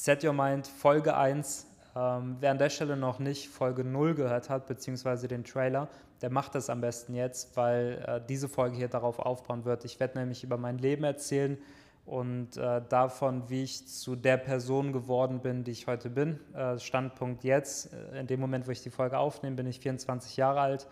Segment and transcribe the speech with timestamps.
[0.00, 1.66] Set Your Mind Folge 1.
[1.96, 5.88] Ähm, wer an der Stelle noch nicht Folge 0 gehört hat, beziehungsweise den Trailer,
[6.22, 9.84] der macht das am besten jetzt, weil äh, diese Folge hier darauf aufbauen wird.
[9.84, 11.58] Ich werde nämlich über mein Leben erzählen
[12.06, 16.38] und äh, davon, wie ich zu der Person geworden bin, die ich heute bin.
[16.54, 20.36] Äh, Standpunkt jetzt, äh, in dem Moment, wo ich die Folge aufnehme, bin ich 24
[20.36, 20.86] Jahre alt,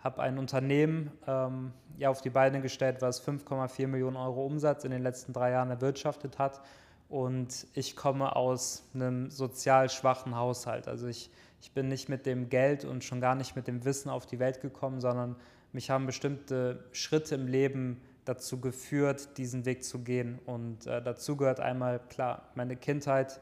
[0.00, 4.90] habe ein Unternehmen ähm, ja, auf die Beine gestellt, was 5,4 Millionen Euro Umsatz in
[4.90, 6.60] den letzten drei Jahren erwirtschaftet hat.
[7.08, 10.88] Und ich komme aus einem sozial schwachen Haushalt.
[10.88, 14.10] Also ich, ich bin nicht mit dem Geld und schon gar nicht mit dem Wissen
[14.10, 15.36] auf die Welt gekommen, sondern
[15.72, 20.38] mich haben bestimmte Schritte im Leben dazu geführt, diesen Weg zu gehen.
[20.44, 23.40] Und äh, dazu gehört einmal, klar, meine Kindheit,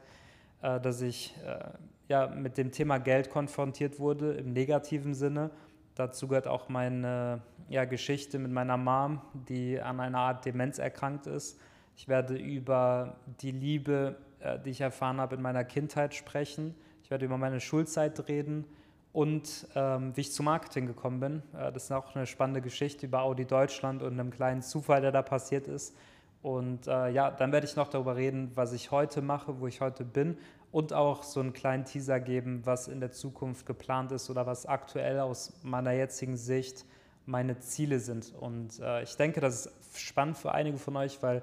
[0.61, 1.59] äh, dass ich äh,
[2.07, 5.51] ja, mit dem Thema Geld konfrontiert wurde, im negativen Sinne.
[5.95, 11.27] Dazu gehört auch meine ja, Geschichte mit meiner Mom, die an einer Art Demenz erkrankt
[11.27, 11.59] ist.
[11.97, 16.75] Ich werde über die Liebe, äh, die ich erfahren habe in meiner Kindheit sprechen.
[17.03, 18.65] Ich werde über meine Schulzeit reden
[19.13, 21.43] und ähm, wie ich zu Marketing gekommen bin.
[21.59, 25.11] Äh, das ist auch eine spannende Geschichte über Audi Deutschland und einem kleinen Zufall, der
[25.11, 25.97] da passiert ist.
[26.43, 29.81] Und äh, ja, dann werde ich noch darüber reden, was ich heute mache, wo ich
[29.81, 30.37] heute bin
[30.71, 34.67] und auch so einen kleinen Teaser geben, was in der Zukunft geplant ist oder was
[34.67, 36.85] aktuell aus meiner jetzigen Sicht
[37.25, 38.35] meine Ziele sind.
[38.39, 41.41] Und äh, ich denke, das ist spannend für einige von euch, weil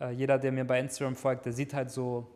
[0.00, 2.28] äh, jeder, der mir bei Instagram folgt, der sieht halt so,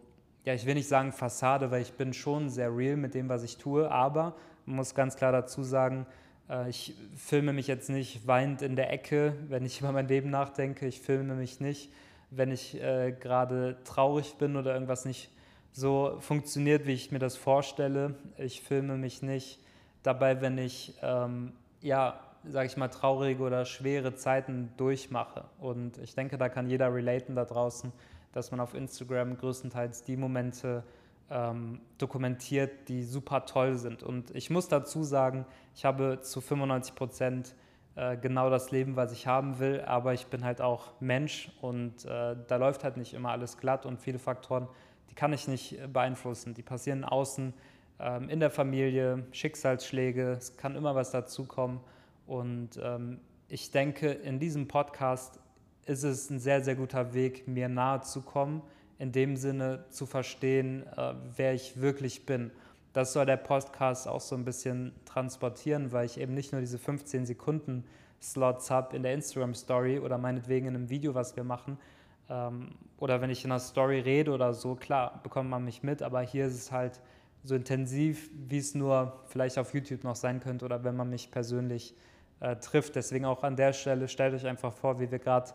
[0.45, 3.43] ja, ich will nicht sagen Fassade, weil ich bin schon sehr real mit dem, was
[3.43, 4.35] ich tue, aber
[4.67, 6.07] muss ganz klar dazu sagen,
[6.49, 10.31] äh, ich filme mich jetzt nicht weinend in der Ecke, wenn ich über mein Leben
[10.31, 10.87] nachdenke.
[10.87, 11.93] Ich filme mich nicht,
[12.31, 15.31] wenn ich äh, gerade traurig bin oder irgendwas nicht
[15.73, 18.15] so funktioniert, wie ich mir das vorstelle.
[18.37, 19.59] Ich filme mich nicht
[20.03, 25.45] dabei, wenn ich, ähm, ja, sage ich mal, traurige oder schwere Zeiten durchmache.
[25.59, 27.93] Und ich denke, da kann jeder relaten da draußen,
[28.33, 30.85] dass man auf Instagram größtenteils die Momente
[31.31, 34.03] ähm, dokumentiert, die super toll sind.
[34.03, 37.55] Und ich muss dazu sagen, ich habe zu 95 Prozent
[37.95, 42.05] äh, genau das Leben, was ich haben will, aber ich bin halt auch Mensch und
[42.05, 44.67] äh, da läuft halt nicht immer alles glatt und viele Faktoren,
[45.11, 46.55] die kann ich nicht äh, beeinflussen.
[46.55, 47.53] Die passieren außen,
[48.01, 51.81] ähm, in der Familie, Schicksalsschläge, es kann immer was dazukommen.
[52.33, 55.39] Und ähm, ich denke, in diesem Podcast
[55.85, 58.63] ist es ein sehr, sehr guter Weg, mir nahe zu kommen
[58.99, 62.51] in dem Sinne zu verstehen, äh, wer ich wirklich bin.
[62.95, 66.79] Das soll der Podcast auch so ein bisschen transportieren, weil ich eben nicht nur diese
[66.79, 67.85] 15 Sekunden
[68.23, 71.77] Slots habe in der Instagram Story oder meinetwegen in einem Video, was wir machen,
[72.31, 76.01] ähm, oder wenn ich in einer Story rede oder so, klar, bekommt man mich mit,
[76.01, 76.99] aber hier ist es halt
[77.45, 81.31] so intensiv, wie es nur vielleicht auf YouTube noch sein könnte oder wenn man mich
[81.31, 82.12] persönlich äh,
[82.61, 82.97] trifft.
[82.97, 85.53] Deswegen auch an der Stelle, stellt euch einfach vor, wie wir gerade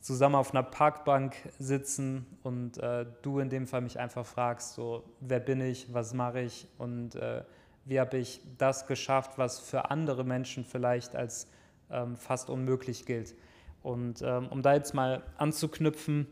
[0.00, 5.04] zusammen auf einer Parkbank sitzen und äh, du in dem Fall mich einfach fragst, so,
[5.20, 7.42] wer bin ich, was mache ich und äh,
[7.84, 11.48] wie habe ich das geschafft, was für andere Menschen vielleicht als
[11.90, 13.34] ähm, fast unmöglich gilt.
[13.82, 16.26] Und ähm, um da jetzt mal anzuknüpfen,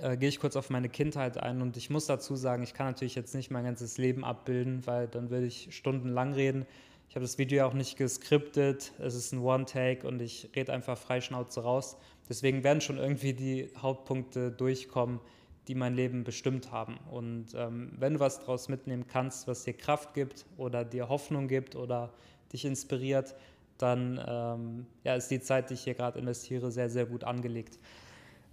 [0.00, 2.86] äh, gehe ich kurz auf meine Kindheit ein und ich muss dazu sagen, ich kann
[2.86, 6.66] natürlich jetzt nicht mein ganzes Leben abbilden, weil dann würde ich stundenlang reden.
[7.12, 10.72] Ich habe das Video ja auch nicht geskriptet, es ist ein One-Take und ich rede
[10.72, 11.98] einfach freischnauze raus.
[12.26, 15.20] Deswegen werden schon irgendwie die Hauptpunkte durchkommen,
[15.68, 16.96] die mein Leben bestimmt haben.
[17.10, 21.48] Und ähm, wenn du was daraus mitnehmen kannst, was dir Kraft gibt oder dir Hoffnung
[21.48, 22.14] gibt oder
[22.50, 23.34] dich inspiriert,
[23.76, 27.78] dann ähm, ja, ist die Zeit, die ich hier gerade investiere, sehr, sehr gut angelegt.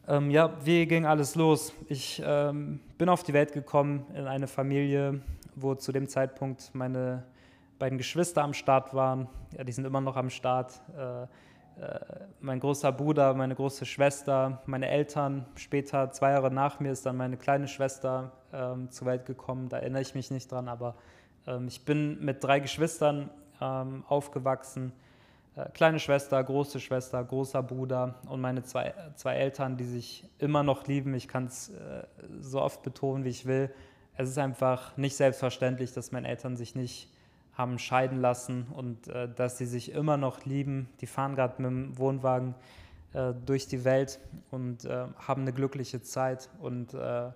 [0.06, 1.72] Ähm, ja, wie ging alles los?
[1.88, 5.22] Ich ähm, bin auf die Welt gekommen in eine Familie,
[5.56, 7.24] wo zu dem Zeitpunkt meine
[7.80, 9.28] beiden Geschwister am Start waren.
[9.58, 10.82] Ja, die sind immer noch am Start.
[10.96, 11.24] Äh,
[11.82, 12.00] äh,
[12.42, 15.46] mein großer Bruder, meine große Schwester, meine Eltern.
[15.56, 19.70] Später, zwei Jahre nach mir, ist dann meine kleine Schwester ähm, zur Welt gekommen.
[19.70, 20.96] Da erinnere ich mich nicht dran, aber
[21.48, 23.30] ähm, ich bin mit drei Geschwistern
[23.62, 24.92] ähm, aufgewachsen.
[25.56, 30.64] Äh, kleine Schwester, große Schwester, großer Bruder und meine zwei, zwei Eltern, die sich immer
[30.64, 31.14] noch lieben.
[31.14, 32.04] Ich kann es äh,
[32.42, 33.74] so oft betonen, wie ich will.
[34.16, 37.10] Es ist einfach nicht selbstverständlich, dass meine Eltern sich nicht
[37.60, 40.90] haben scheiden lassen und äh, dass sie sich immer noch lieben.
[41.02, 42.56] Die fahren gerade mit dem Wohnwagen
[43.14, 44.20] äh, durch die Welt
[44.50, 47.30] und äh, haben eine glückliche Zeit und äh,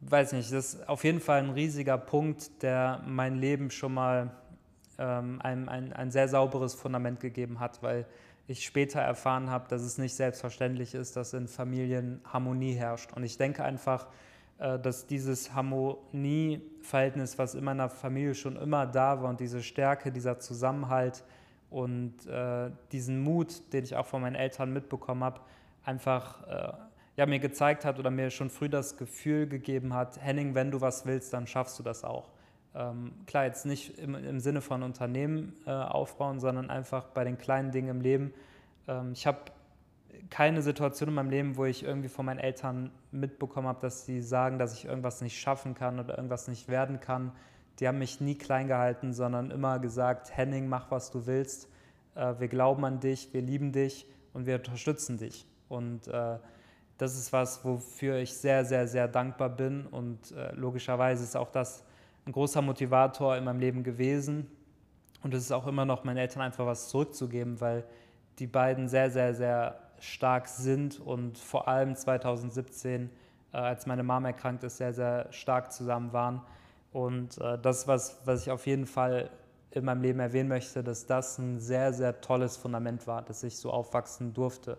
[0.00, 4.30] weiß nicht, das ist auf jeden Fall ein riesiger Punkt, der mein Leben schon mal
[4.98, 8.06] ähm, ein, ein, ein sehr sauberes Fundament gegeben hat, weil
[8.46, 13.12] ich später erfahren habe, dass es nicht selbstverständlich ist, dass in Familien Harmonie herrscht.
[13.12, 14.06] Und ich denke einfach,
[14.58, 20.38] dass dieses Harmonieverhältnis, was in meiner Familie schon immer da war und diese Stärke, dieser
[20.38, 21.24] Zusammenhalt
[21.70, 25.40] und äh, diesen Mut, den ich auch von meinen Eltern mitbekommen habe,
[25.84, 26.72] einfach äh,
[27.16, 30.80] ja, mir gezeigt hat oder mir schon früh das Gefühl gegeben hat, Henning, wenn du
[30.80, 32.30] was willst, dann schaffst du das auch.
[32.74, 37.38] Ähm, klar, jetzt nicht im, im Sinne von Unternehmen äh, aufbauen, sondern einfach bei den
[37.38, 38.34] kleinen Dingen im Leben.
[38.86, 39.38] Ähm, ich habe
[40.30, 44.20] keine Situation in meinem Leben, wo ich irgendwie von meinen Eltern mitbekommen habe, dass sie
[44.20, 47.32] sagen, dass ich irgendwas nicht schaffen kann oder irgendwas nicht werden kann.
[47.78, 51.68] Die haben mich nie klein gehalten, sondern immer gesagt, Henning, mach, was du willst.
[52.14, 55.46] Äh, wir glauben an dich, wir lieben dich und wir unterstützen dich.
[55.68, 56.38] Und äh,
[56.98, 59.86] das ist was, wofür ich sehr, sehr, sehr dankbar bin.
[59.86, 61.84] Und äh, logischerweise ist auch das
[62.24, 64.50] ein großer Motivator in meinem Leben gewesen.
[65.22, 67.84] Und es ist auch immer noch meinen Eltern einfach was zurückzugeben, weil
[68.38, 73.10] die beiden sehr, sehr, sehr stark sind und vor allem 2017,
[73.52, 76.42] äh, als meine Mama erkrankt ist, sehr, sehr stark zusammen waren.
[76.92, 79.30] Und äh, das was, was ich auf jeden Fall
[79.70, 83.56] in meinem Leben erwähnen möchte, dass das ein sehr, sehr tolles Fundament war, dass ich
[83.58, 84.78] so aufwachsen durfte.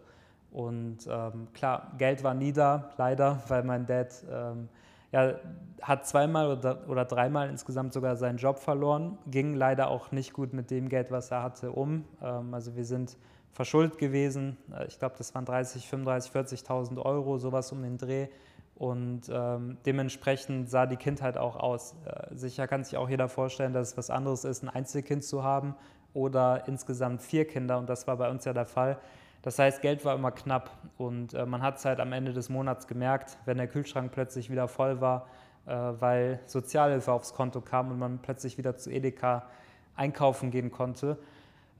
[0.51, 4.69] Und ähm, klar, Geld war nie da, leider, weil mein Dad ähm,
[5.11, 5.35] ja,
[5.81, 10.53] hat zweimal oder, oder dreimal insgesamt sogar seinen Job verloren, ging leider auch nicht gut
[10.53, 12.03] mit dem Geld, was er hatte, um.
[12.21, 13.17] Ähm, also wir sind
[13.57, 14.56] verschuldet gewesen.
[14.71, 18.27] Äh, ich glaube, das waren 30, 35, 40.000 Euro, sowas um den Dreh.
[18.75, 21.95] Und ähm, dementsprechend sah die Kindheit auch aus.
[22.06, 25.44] Äh, sicher kann sich auch jeder vorstellen, dass es was anderes ist, ein Einzelkind zu
[25.44, 25.75] haben
[26.13, 27.80] oder insgesamt vier Kinder.
[27.80, 29.00] Und das war bei uns ja der Fall.
[29.42, 30.69] Das heißt, Geld war immer knapp
[31.00, 34.51] und äh, man hat es halt am Ende des Monats gemerkt, wenn der Kühlschrank plötzlich
[34.51, 35.27] wieder voll war,
[35.65, 39.48] äh, weil Sozialhilfe aufs Konto kam und man plötzlich wieder zu Edeka
[39.95, 41.18] einkaufen gehen konnte.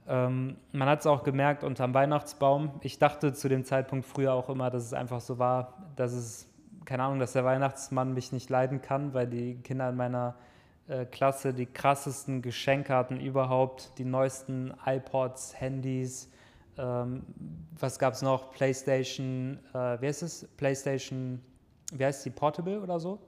[0.08, 2.80] Ähm, man hat es auch gemerkt unterm Weihnachtsbaum.
[2.80, 6.48] Ich dachte zu dem Zeitpunkt früher auch immer, dass es einfach so war, dass es,
[6.86, 10.34] keine Ahnung, dass der Weihnachtsmann mich nicht leiden kann, weil die Kinder in meiner
[10.88, 16.30] äh, Klasse die krassesten Geschenke hatten überhaupt, die neuesten iPods, Handys,
[16.78, 17.22] ähm,
[17.78, 18.50] was gab es noch?
[18.52, 20.48] PlayStation, äh, wie heißt es?
[20.56, 21.42] PlayStation,
[21.92, 22.30] wie heißt die?
[22.30, 23.18] Portable oder so?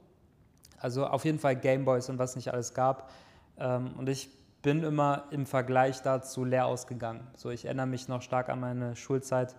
[0.79, 3.11] Also auf jeden Fall Gameboys und was nicht alles gab.
[3.59, 4.31] Ähm, und ich
[4.63, 7.27] bin immer im Vergleich dazu leer ausgegangen.
[7.37, 9.57] So, ich erinnere mich noch stark an meine Schulzeit,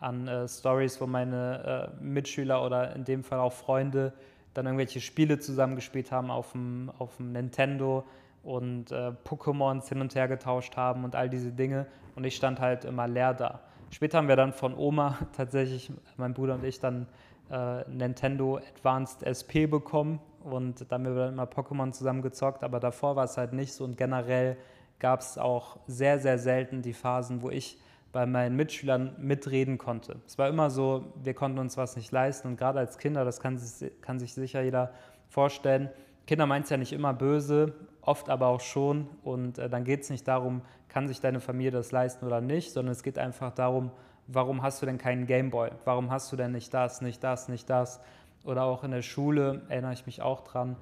[0.00, 4.12] an äh, Stories, wo meine äh, Mitschüler oder in dem Fall auch Freunde
[4.54, 8.04] dann irgendwelche Spiele zusammengespielt haben auf dem, auf dem Nintendo
[8.42, 11.86] und äh, Pokémons hin und her getauscht haben und all diese Dinge.
[12.16, 13.60] Und ich stand halt immer leer da.
[13.90, 17.06] Später haben wir dann von Oma tatsächlich, mein Bruder und ich, dann
[17.50, 23.16] äh, Nintendo Advanced SP bekommen und dann haben wir immer Pokémon zusammen gezockt, aber davor
[23.16, 24.56] war es halt nicht so und generell
[24.98, 27.78] gab es auch sehr, sehr selten die Phasen, wo ich
[28.12, 30.16] bei meinen Mitschülern mitreden konnte.
[30.26, 33.40] Es war immer so, wir konnten uns was nicht leisten und gerade als Kinder, das
[33.40, 33.58] kann,
[34.00, 34.92] kann sich sicher jeder
[35.28, 35.88] vorstellen,
[36.26, 39.08] Kinder meint es ja nicht immer böse, oft aber auch schon.
[39.22, 42.72] Und äh, dann geht es nicht darum, kann sich deine Familie das leisten oder nicht,
[42.72, 43.90] sondern es geht einfach darum,
[44.26, 45.70] warum hast du denn keinen Gameboy?
[45.84, 48.00] Warum hast du denn nicht das, nicht das, nicht das?
[48.44, 50.76] Oder auch in der Schule erinnere ich mich auch dran,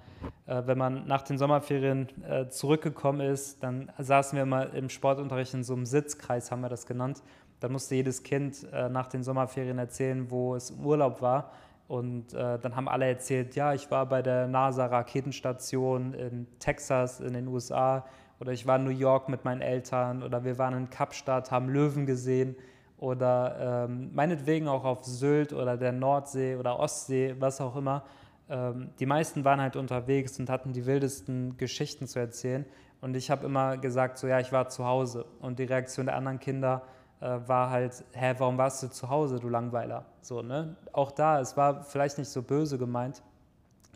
[0.46, 5.52] äh, wenn man nach den Sommerferien äh, zurückgekommen ist, dann saßen wir immer im Sportunterricht
[5.52, 7.22] in so einem Sitzkreis, haben wir das genannt.
[7.60, 11.50] Dann musste jedes Kind äh, nach den Sommerferien erzählen, wo es im Urlaub war.
[11.86, 17.34] Und äh, dann haben alle erzählt, ja, ich war bei der NASA-Raketenstation in Texas in
[17.34, 18.06] den USA
[18.38, 21.68] oder ich war in New York mit meinen Eltern oder wir waren in Kapstadt, haben
[21.68, 22.56] Löwen gesehen
[23.00, 28.04] oder ähm, meinetwegen auch auf Sylt oder der Nordsee oder Ostsee, was auch immer.
[28.50, 32.66] Ähm, die meisten waren halt unterwegs und hatten die wildesten Geschichten zu erzählen.
[33.00, 35.24] Und ich habe immer gesagt, so ja, ich war zu Hause.
[35.40, 36.82] Und die Reaktion der anderen Kinder
[37.20, 40.04] äh, war halt, hä, warum warst du zu Hause, du Langweiler?
[40.20, 40.76] So, ne?
[40.92, 43.22] Auch da, es war vielleicht nicht so böse gemeint,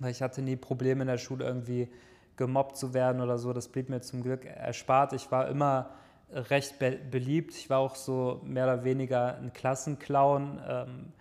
[0.00, 1.90] weil ich hatte nie Probleme in der Schule irgendwie
[2.36, 3.52] gemobbt zu werden oder so.
[3.52, 5.12] Das blieb mir zum Glück erspart.
[5.12, 5.90] Ich war immer
[6.32, 7.54] recht be beliebt.
[7.54, 11.12] Ich war auch so mehr oder weniger ein Klassenclown, ähm,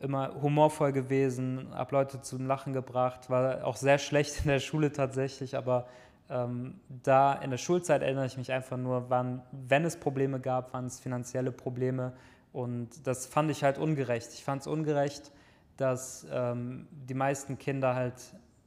[0.00, 4.92] immer humorvoll gewesen, habe Leute zum Lachen gebracht, war auch sehr schlecht in der Schule
[4.92, 5.86] tatsächlich, aber
[6.30, 10.72] ähm, da in der Schulzeit erinnere ich mich einfach nur, wann, wenn es Probleme gab,
[10.72, 12.12] waren es finanzielle Probleme.
[12.52, 14.28] Und das fand ich halt ungerecht.
[14.32, 15.32] Ich fand es ungerecht,
[15.76, 18.14] dass ähm, die meisten Kinder halt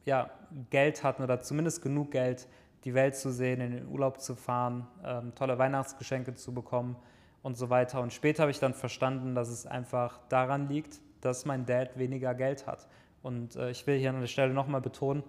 [0.04, 0.30] ja,
[0.70, 2.46] Geld hatten oder zumindest genug Geld,
[2.84, 6.96] die Welt zu sehen, in den Urlaub zu fahren, ähm, tolle Weihnachtsgeschenke zu bekommen
[7.42, 8.00] und so weiter.
[8.00, 12.34] Und später habe ich dann verstanden, dass es einfach daran liegt, dass mein Dad weniger
[12.34, 12.86] Geld hat.
[13.22, 15.22] Und äh, ich will hier an der Stelle nochmal betonen,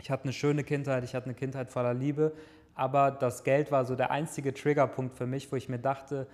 [0.00, 2.32] ich hatte eine schöne Kindheit, ich hatte eine Kindheit voller Liebe,
[2.74, 6.26] aber das Geld war so der einzige Triggerpunkt für mich, wo ich mir dachte,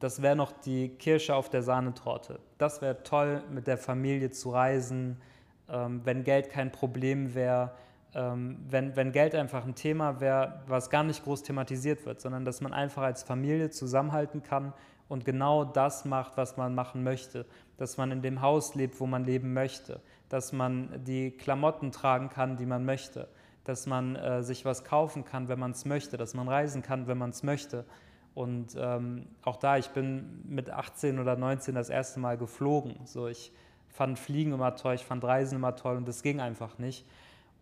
[0.00, 2.40] das wäre noch die Kirsche auf der Sahnetorte.
[2.58, 5.20] Das wäre toll, mit der Familie zu reisen,
[5.68, 7.72] ähm, wenn Geld kein Problem wäre,
[8.14, 12.60] wenn, wenn Geld einfach ein Thema wäre, was gar nicht groß thematisiert wird, sondern dass
[12.60, 14.74] man einfach als Familie zusammenhalten kann
[15.08, 17.46] und genau das macht, was man machen möchte.
[17.76, 20.00] Dass man in dem Haus lebt, wo man leben möchte.
[20.28, 23.28] Dass man die Klamotten tragen kann, die man möchte.
[23.64, 26.16] Dass man äh, sich was kaufen kann, wenn man es möchte.
[26.16, 27.84] Dass man reisen kann, wenn man es möchte.
[28.34, 32.96] Und ähm, auch da, ich bin mit 18 oder 19 das erste Mal geflogen.
[33.04, 33.52] So, ich
[33.88, 37.04] fand Fliegen immer toll, ich fand Reisen immer toll und das ging einfach nicht.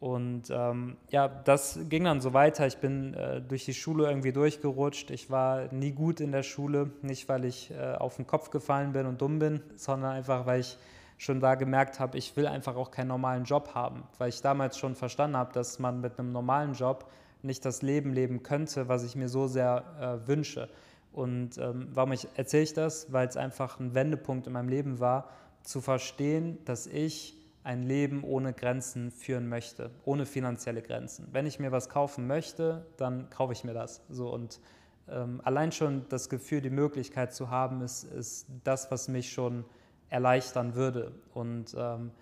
[0.00, 2.66] Und ähm, ja, das ging dann so weiter.
[2.66, 5.10] Ich bin äh, durch die Schule irgendwie durchgerutscht.
[5.10, 8.92] Ich war nie gut in der Schule, nicht weil ich äh, auf den Kopf gefallen
[8.92, 10.78] bin und dumm bin, sondern einfach, weil ich
[11.18, 14.78] schon da gemerkt habe, ich will einfach auch keinen normalen Job haben, weil ich damals
[14.78, 17.04] schon verstanden habe, dass man mit einem normalen Job
[17.42, 20.70] nicht das Leben leben könnte, was ich mir so sehr äh, wünsche.
[21.12, 23.12] Und ähm, warum erzähle ich das?
[23.12, 25.28] Weil es einfach ein Wendepunkt in meinem Leben war,
[25.62, 31.28] zu verstehen, dass ich ein Leben ohne Grenzen führen möchte, ohne finanzielle Grenzen.
[31.32, 34.02] Wenn ich mir was kaufen möchte, dann kaufe ich mir das.
[34.08, 34.60] So und
[35.08, 39.64] ähm, allein schon das Gefühl, die Möglichkeit zu haben, ist, ist das, was mich schon
[40.08, 41.12] erleichtern würde.
[41.34, 42.12] Und ähm,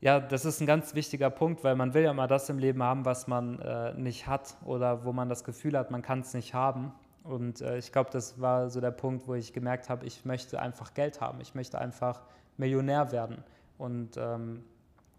[0.00, 2.82] ja, das ist ein ganz wichtiger Punkt, weil man will ja mal das im Leben
[2.82, 6.34] haben, was man äh, nicht hat oder wo man das Gefühl hat, man kann es
[6.34, 6.92] nicht haben.
[7.24, 10.60] Und äh, ich glaube, das war so der Punkt, wo ich gemerkt habe, ich möchte
[10.60, 11.40] einfach Geld haben.
[11.40, 12.22] Ich möchte einfach
[12.56, 13.42] Millionär werden.
[13.78, 14.64] Und ähm,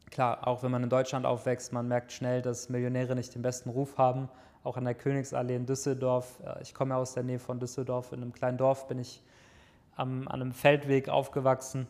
[0.09, 3.69] klar, auch wenn man in Deutschland aufwächst, man merkt schnell, dass Millionäre nicht den besten
[3.69, 4.29] Ruf haben.
[4.63, 6.39] Auch an der Königsallee in Düsseldorf.
[6.45, 8.11] Äh, ich komme ja aus der Nähe von Düsseldorf.
[8.11, 9.23] In einem kleinen Dorf bin ich
[9.95, 11.87] am, an einem Feldweg aufgewachsen.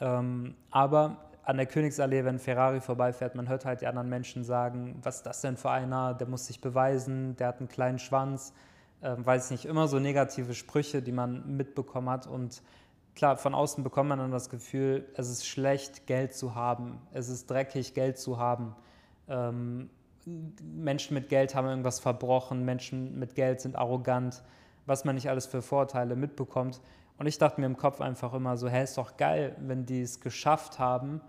[0.00, 1.16] Ähm, aber
[1.48, 5.26] an der Königsallee, wenn Ferrari vorbeifährt, man hört halt die anderen Menschen sagen, was ist
[5.26, 8.52] das denn für einer, der muss sich beweisen, der hat einen kleinen Schwanz,
[9.00, 12.62] äh, weiß nicht, immer so negative Sprüche, die man mitbekommen hat und
[13.18, 17.00] klar, von außen bekommt man dann das Gefühl, es ist schlecht, Geld zu haben.
[17.12, 18.76] Es ist dreckig, Geld zu haben.
[19.28, 19.90] Ähm,
[20.62, 22.64] Menschen mit Geld haben irgendwas verbrochen.
[22.64, 24.42] Menschen mit Geld sind arrogant.
[24.86, 26.80] Was man nicht alles für Vorteile mitbekommt.
[27.18, 30.02] Und ich dachte mir im Kopf einfach immer so, hey, ist doch geil, wenn die
[30.02, 31.20] es geschafft haben,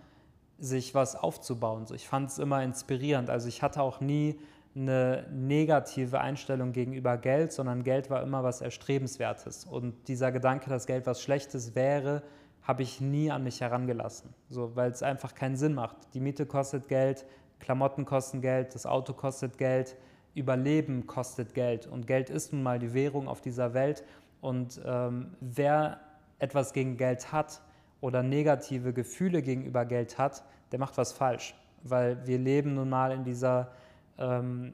[0.60, 1.88] sich was aufzubauen.
[1.88, 3.32] So, ich fand es immer inspirierend.
[3.32, 4.40] Also ich hatte auch nie
[4.76, 9.66] eine negative Einstellung gegenüber Geld, sondern Geld war immer was Erstrebenswertes.
[9.66, 12.24] Und dieser Gedanke, dass Geld was Schlechtes wäre,
[12.62, 15.96] habe ich nie an mich herangelassen, so, weil es einfach keinen Sinn macht.
[16.14, 17.26] Die Miete kostet Geld,
[17.60, 19.96] Klamotten kosten Geld, das Auto kostet Geld,
[20.36, 21.88] Überleben kostet Geld.
[21.88, 24.04] Und Geld ist nun mal die Währung auf dieser Welt.
[24.42, 26.00] Und ähm, wer
[26.38, 27.62] etwas gegen Geld hat
[28.02, 31.56] oder negative Gefühle gegenüber Geld hat, der macht was falsch.
[31.84, 33.72] Weil wir leben nun mal in dieser
[34.20, 34.74] ähm,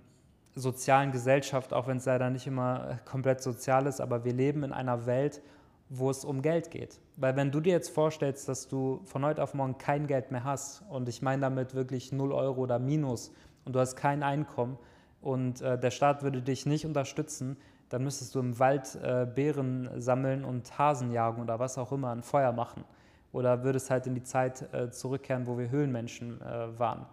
[0.55, 4.71] sozialen Gesellschaft, auch wenn es leider nicht immer komplett sozial ist, aber wir leben in
[4.71, 5.41] einer Welt,
[5.89, 6.99] wo es um Geld geht.
[7.17, 10.43] Weil wenn du dir jetzt vorstellst, dass du von heute auf morgen kein Geld mehr
[10.43, 13.31] hast, und ich meine damit wirklich 0 Euro oder Minus,
[13.65, 14.77] und du hast kein Einkommen
[15.21, 17.57] und äh, der Staat würde dich nicht unterstützen,
[17.89, 22.11] dann müsstest du im Wald äh, Beeren sammeln und Hasen jagen oder was auch immer,
[22.11, 22.83] ein Feuer machen.
[23.31, 27.05] Oder würdest halt in die Zeit äh, zurückkehren, wo wir Höhlenmenschen äh, waren.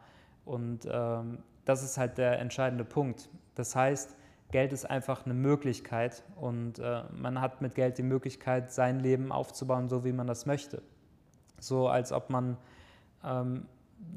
[0.44, 3.28] Und ähm, das ist halt der entscheidende Punkt.
[3.54, 4.16] Das heißt,
[4.50, 9.32] Geld ist einfach eine Möglichkeit und äh, man hat mit Geld die Möglichkeit, sein Leben
[9.32, 10.82] aufzubauen, so wie man das möchte.
[11.58, 12.58] So als ob man
[13.24, 13.66] ähm,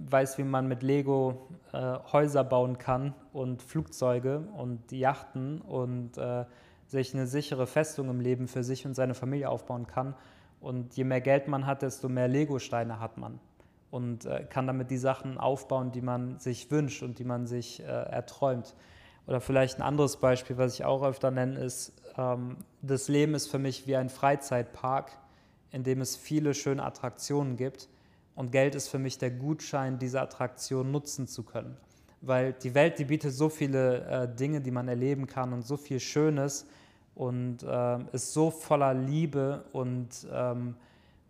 [0.09, 6.45] weiß, wie man mit Lego äh, Häuser bauen kann und Flugzeuge und Yachten und äh,
[6.87, 10.15] sich eine sichere Festung im Leben für sich und seine Familie aufbauen kann.
[10.59, 13.39] Und je mehr Geld man hat, desto mehr Lego-Steine hat man
[13.91, 17.81] und äh, kann damit die Sachen aufbauen, die man sich wünscht und die man sich
[17.81, 18.75] äh, erträumt.
[19.27, 23.47] Oder vielleicht ein anderes Beispiel, was ich auch öfter nenne, ist, ähm, das Leben ist
[23.47, 25.11] für mich wie ein Freizeitpark,
[25.71, 27.89] in dem es viele schöne Attraktionen gibt.
[28.35, 31.77] Und Geld ist für mich der Gutschein, diese Attraktion nutzen zu können.
[32.21, 35.77] Weil die Welt, die bietet so viele äh, Dinge, die man erleben kann und so
[35.77, 36.67] viel Schönes
[37.15, 40.75] und äh, ist so voller Liebe und ähm,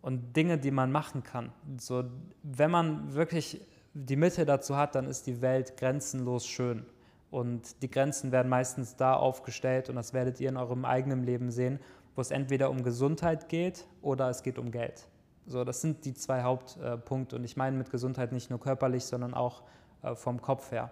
[0.06, 1.50] und Dinge, die man machen kann.
[1.78, 2.04] So,
[2.44, 3.60] wenn man wirklich
[3.92, 6.86] die Mitte dazu hat, dann ist die Welt grenzenlos schön.
[7.32, 11.50] Und die Grenzen werden meistens da aufgestellt und das werdet ihr in eurem eigenen Leben
[11.50, 11.80] sehen,
[12.14, 15.08] wo es entweder um Gesundheit geht oder es geht um Geld.
[15.44, 17.34] So, das sind die zwei Hauptpunkte.
[17.34, 19.64] Und ich meine mit Gesundheit nicht nur körperlich, sondern auch
[20.04, 20.88] äh, vom Kopf her.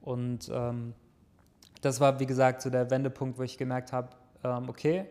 [0.00, 0.94] Und ähm,
[1.82, 4.08] das war, wie gesagt, so der Wendepunkt, wo ich gemerkt habe,
[4.42, 5.04] ähm, okay,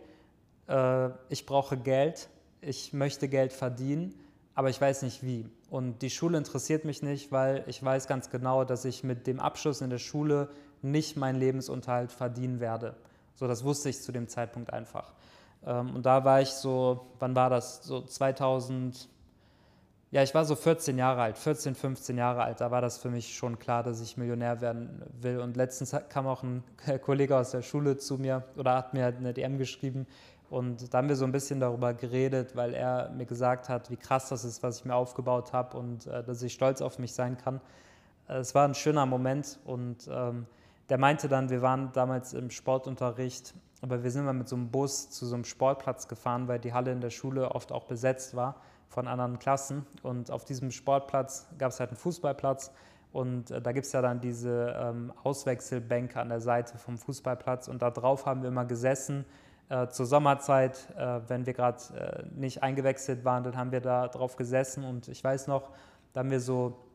[0.67, 2.27] äh, ich brauche Geld,
[2.65, 4.13] ich möchte Geld verdienen,
[4.55, 5.45] aber ich weiß nicht wie.
[5.69, 9.39] Und die Schule interessiert mich nicht, weil ich weiß ganz genau, dass ich mit dem
[9.39, 10.49] Abschluss in der Schule
[10.81, 12.95] nicht meinen Lebensunterhalt verdienen werde.
[13.35, 15.13] So, das wusste ich zu dem Zeitpunkt einfach.
[15.65, 17.83] Ähm, und da war ich so, wann war das?
[17.83, 19.09] So 2000,
[20.11, 22.61] ja, ich war so 14 Jahre alt, 14, 15 Jahre alt.
[22.61, 25.39] Da war das für mich schon klar, dass ich Millionär werden will.
[25.39, 26.63] Und letztens kam auch ein
[27.01, 30.07] Kollege aus der Schule zu mir oder hat mir eine DM geschrieben
[30.49, 33.97] Und da haben wir so ein bisschen darüber geredet, weil er mir gesagt hat, wie
[33.97, 37.13] krass das ist, was ich mir aufgebaut habe und äh, dass ich stolz auf mich
[37.13, 37.61] sein kann.
[38.27, 40.45] Äh, es war ein schöner Moment und ähm,
[40.89, 44.69] der meinte dann, wir waren damals im Sportunterricht, aber wir sind mal mit so einem
[44.69, 48.35] Bus zu so einem Sportplatz gefahren, weil die Halle in der Schule oft auch besetzt
[48.35, 48.55] war
[48.87, 49.85] von anderen Klassen.
[50.03, 52.71] Und auf diesem Sportplatz gab es halt einen Fußballplatz
[53.15, 57.69] und äh, da gibt es ja dann diese ähm, Auswechselbänke an der Seite vom Fußballplatz
[57.69, 59.23] und da drauf haben wir immer gesessen.
[59.69, 64.07] Äh, zur Sommerzeit, äh, wenn wir gerade äh, nicht eingewechselt waren, dann haben wir da
[64.07, 65.71] drauf gesessen und ich weiß noch,
[66.13, 66.85] da haben wir so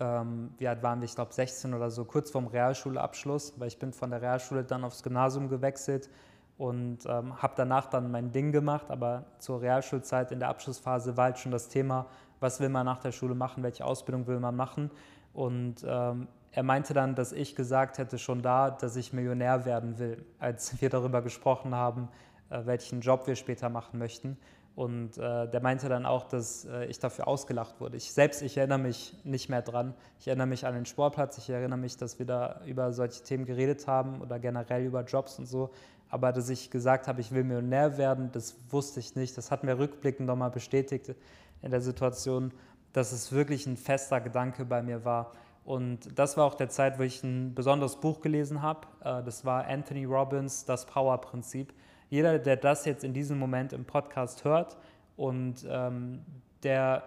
[0.00, 3.78] ähm, wie alt waren wir, ich glaube 16 oder so, kurz vorm Realschulabschluss, weil ich
[3.78, 6.08] bin von der Realschule dann aufs Gymnasium gewechselt
[6.56, 11.24] und ähm, habe danach dann mein Ding gemacht, aber zur Realschulzeit in der Abschlussphase war
[11.24, 12.06] halt schon das Thema,
[12.40, 14.90] was will man nach der Schule machen, welche Ausbildung will man machen
[15.32, 20.00] und ähm, er meinte dann, dass ich gesagt hätte schon da, dass ich Millionär werden
[20.00, 22.08] will, als wir darüber gesprochen haben,
[22.50, 24.36] äh, welchen Job wir später machen möchten.
[24.74, 27.96] Und äh, der meinte dann auch, dass äh, ich dafür ausgelacht wurde.
[27.96, 29.94] Ich selbst, ich erinnere mich nicht mehr dran.
[30.18, 33.44] Ich erinnere mich an den Sportplatz, ich erinnere mich, dass wir da über solche Themen
[33.44, 35.70] geredet haben oder generell über Jobs und so.
[36.08, 39.38] Aber dass ich gesagt habe, ich will Millionär werden, das wusste ich nicht.
[39.38, 41.14] Das hat mir rückblickend nochmal bestätigt
[41.62, 42.50] in der Situation,
[42.92, 45.30] dass es wirklich ein fester Gedanke bei mir war.
[45.68, 48.88] Und das war auch der Zeit, wo ich ein besonderes Buch gelesen habe.
[49.04, 51.74] Äh, das war Anthony Robbins, Das Power-Prinzip
[52.10, 54.76] jeder, der das jetzt in diesem Moment im Podcast hört
[55.16, 56.24] und ähm,
[56.62, 57.02] der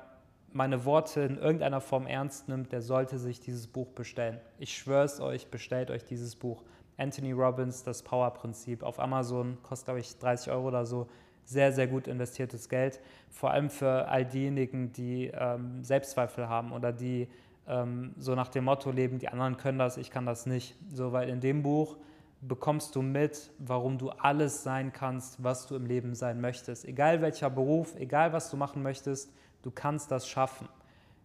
[0.54, 4.40] meine Worte in irgendeiner Form ernst nimmt, der sollte sich dieses Buch bestellen.
[4.60, 6.64] Ich schwöre es euch, bestellt euch dieses Buch.
[6.98, 8.84] Anthony Robbins, das Power-Prinzip.
[8.84, 11.08] Auf Amazon kostet, glaube ich, 30 Euro oder so.
[11.46, 13.00] Sehr, sehr gut investiertes Geld.
[13.30, 17.30] Vor allem für all diejenigen, die ähm, Selbstzweifel haben oder die
[17.72, 20.76] ähm, so nach dem Motto leben, die anderen können das, ich kann das nicht.
[20.94, 21.98] So, weil in dem Buch
[22.42, 26.86] bekommst du mit, warum du alles sein kannst, was du im Leben sein möchtest.
[26.86, 30.68] Egal welcher Beruf, egal was du machen möchtest, du kannst das schaffen.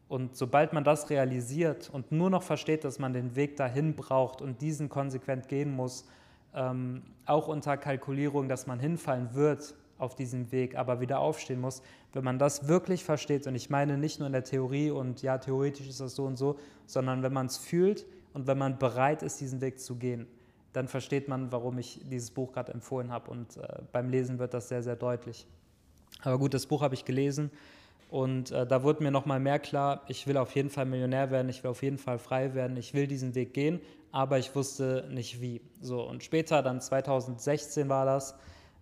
[0.09, 4.41] Und sobald man das realisiert und nur noch versteht, dass man den Weg dahin braucht
[4.41, 6.07] und diesen konsequent gehen muss,
[6.55, 11.83] ähm, auch unter Kalkulierung, dass man hinfallen wird auf diesem Weg, aber wieder aufstehen muss,
[12.13, 15.39] wenn man das wirklich versteht, und ich meine nicht nur in der Theorie und ja,
[15.39, 16.57] theoretisch ist das so und so,
[16.87, 20.27] sondern wenn man es fühlt und wenn man bereit ist, diesen Weg zu gehen
[20.77, 23.31] dann versteht man, warum ich dieses Buch gerade empfohlen habe.
[23.31, 25.47] Und äh, beim Lesen wird das sehr, sehr deutlich.
[26.21, 27.51] Aber gut, das Buch habe ich gelesen
[28.11, 31.49] und äh, da wurde mir nochmal mehr klar, ich will auf jeden Fall Millionär werden,
[31.49, 33.81] ich will auf jeden Fall frei werden, ich will diesen Weg gehen,
[34.13, 35.63] aber ich wusste nicht wie.
[35.81, 38.35] So, und später, dann 2016 war das,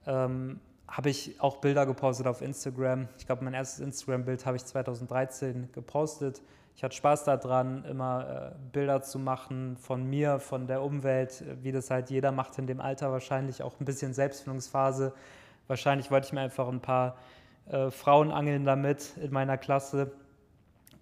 [0.06, 3.08] ähm, habe ich auch Bilder gepostet auf Instagram.
[3.18, 6.42] Ich glaube, mein erstes Instagram-Bild habe ich 2013 gepostet
[6.76, 11.70] ich hatte Spaß daran, immer äh, Bilder zu machen von mir, von der Umwelt, wie
[11.70, 15.12] das halt jeder macht in dem Alter wahrscheinlich, auch ein bisschen Selbstfindungsphase.
[15.68, 17.16] Wahrscheinlich wollte ich mir einfach ein paar
[17.70, 20.10] äh, Frauen angeln damit in meiner Klasse.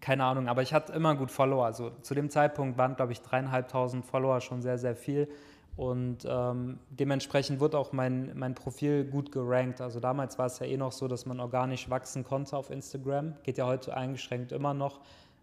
[0.01, 1.65] Keine Ahnung, aber ich hatte immer gut Follower.
[1.65, 5.29] Also zu dem Zeitpunkt waren, glaube ich, dreieinhalbtausend Follower schon sehr, sehr viel.
[5.77, 9.81] Und ähm, dementsprechend wurde auch mein, mein Profil gut gerankt.
[9.81, 13.35] Also damals war es ja eh noch so, dass man organisch wachsen konnte auf Instagram.
[13.43, 15.01] Geht ja heute eingeschränkt immer noch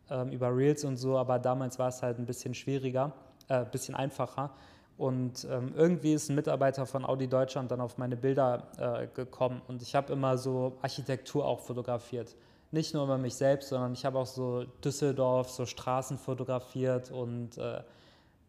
[0.10, 3.12] ähm, über Reels und so, aber damals war es halt ein bisschen schwieriger,
[3.48, 4.52] ein äh, bisschen einfacher.
[4.98, 9.62] Und ähm, irgendwie ist ein Mitarbeiter von Audi Deutschland dann auf meine Bilder äh, gekommen
[9.70, 12.36] und ich habe immer so Architektur auch fotografiert.
[12.72, 17.58] Nicht nur über mich selbst, sondern ich habe auch so Düsseldorf, so Straßen fotografiert und
[17.58, 17.82] äh,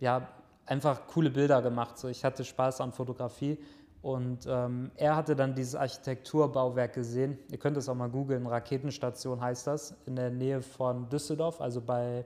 [0.00, 0.28] ja,
[0.70, 1.98] einfach coole Bilder gemacht.
[1.98, 3.58] So, ich hatte Spaß an Fotografie
[4.02, 7.38] und ähm, er hatte dann dieses Architekturbauwerk gesehen.
[7.50, 11.80] Ihr könnt es auch mal googeln, Raketenstation heißt das, in der Nähe von Düsseldorf, also
[11.80, 12.24] bei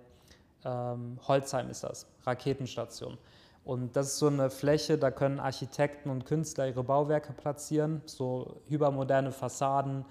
[0.64, 3.16] ähm, Holzheim ist das, Raketenstation.
[3.64, 8.60] Und das ist so eine Fläche, da können Architekten und Künstler ihre Bauwerke platzieren, so
[8.68, 10.04] hypermoderne Fassaden,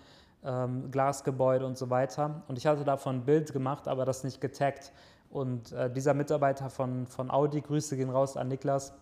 [0.44, 2.42] ähm, Glasgebäude und so weiter.
[2.48, 4.92] Und ich hatte davon ein Bild gemacht, aber das nicht getaggt.
[5.34, 8.94] Und äh, dieser Mitarbeiter von, von Audi, Grüße gehen raus an Niklas,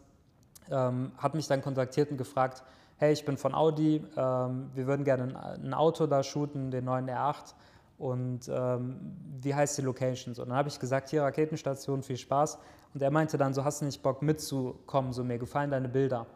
[0.69, 2.63] ähm, hat mich dann kontaktiert und gefragt,
[2.95, 6.85] hey, ich bin von Audi, ähm, wir würden gerne ein, ein, Auto da shooten, den
[6.85, 7.53] neuen R8
[7.97, 10.33] und ähm, wie heißt die Location?
[10.33, 12.59] So, dann habe ich gesagt, hier Raketenstation, viel Spaß.
[12.93, 16.27] Und er meinte dann, so hast du nicht Bock mitzukommen, so mir gefallen deine Bilder.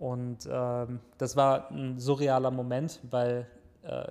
[0.00, 3.46] Und ähm, das war ein surrealer Moment, weil
[3.84, 4.06] äh,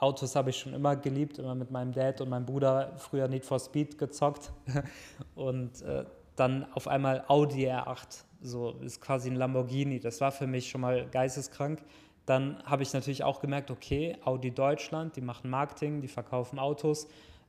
[0.00, 3.44] Autos habe ich schon immer geliebt, immer mit meinem Dad und meinem Bruder früher Need
[3.44, 4.52] for Speed gezockt.
[5.34, 6.04] und äh,
[6.36, 10.00] dann auf einmal Audi R8 so ist quasi ein Lamborghini.
[10.00, 11.82] Das war für mich schon mal geisteskrank.
[12.26, 17.06] Dann habe ich natürlich auch gemerkt, okay, Audi Deutschland, die machen Marketing, die verkaufen Autos.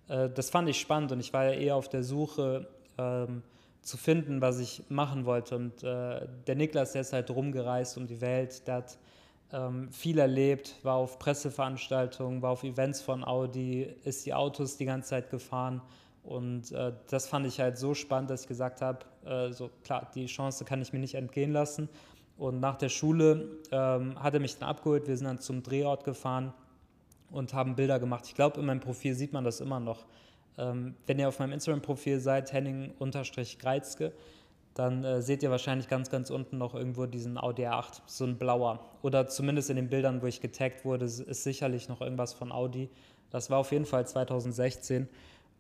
[0.08, 3.44] Äh, das fand ich spannend und ich war ja eher auf der Suche ähm,
[3.82, 5.56] zu finden, was ich machen wollte.
[5.56, 8.98] Und äh, der Niklas, der ist halt rumgereist um die Welt, der hat
[9.54, 14.86] ähm, viel erlebt, war auf Presseveranstaltungen, war auf Events von Audi, ist die Autos die
[14.86, 15.82] ganze Zeit gefahren.
[16.24, 20.10] Und äh, das fand ich halt so spannend, dass ich gesagt habe, äh, so klar,
[20.14, 21.90] die Chance kann ich mir nicht entgehen lassen.
[22.38, 25.08] Und nach der Schule ähm, hat er mich dann abgeholt.
[25.08, 26.54] Wir sind dann zum Drehort gefahren
[27.30, 28.26] und haben Bilder gemacht.
[28.28, 30.06] Ich glaube, in meinem Profil sieht man das immer noch.
[30.58, 34.12] Ähm, wenn ihr auf meinem Instagram-Profil seid, Henning-Greizke,
[34.74, 38.38] dann äh, seht ihr wahrscheinlich ganz, ganz unten noch irgendwo diesen Audi R8, so ein
[38.38, 38.80] blauer.
[39.02, 42.90] Oder zumindest in den Bildern, wo ich getaggt wurde, ist sicherlich noch irgendwas von Audi.
[43.30, 45.10] Das war auf jeden Fall 2016.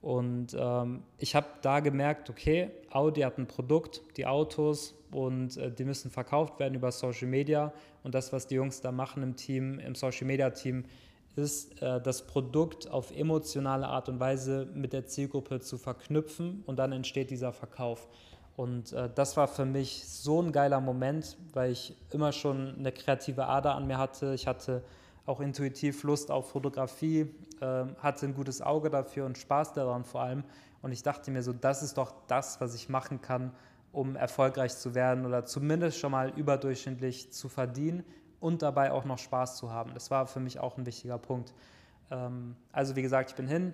[0.02, 5.72] Und ähm, ich habe da gemerkt, okay, Audi hat ein Produkt, die Autos, und äh,
[5.72, 7.74] die müssen verkauft werden über Social Media.
[8.04, 10.86] Und das, was die Jungs da machen im Team, im Social Media Team,
[11.36, 16.78] ist, äh, das Produkt auf emotionale Art und Weise mit der Zielgruppe zu verknüpfen und
[16.78, 18.08] dann entsteht dieser Verkauf.
[18.56, 22.92] Und äh, das war für mich so ein geiler Moment, weil ich immer schon eine
[22.92, 24.34] kreative Ader an mir hatte.
[24.34, 24.84] Ich hatte
[25.26, 30.22] auch intuitiv Lust auf Fotografie, äh, hatte ein gutes Auge dafür und Spaß daran vor
[30.22, 30.44] allem.
[30.82, 33.52] Und ich dachte mir so, das ist doch das, was ich machen kann,
[33.92, 38.04] um erfolgreich zu werden oder zumindest schon mal überdurchschnittlich zu verdienen
[38.40, 39.94] und dabei auch noch Spaß zu haben.
[39.94, 41.54] Das war für mich auch ein wichtiger Punkt.
[42.10, 43.74] Ähm, also wie gesagt, ich bin hin,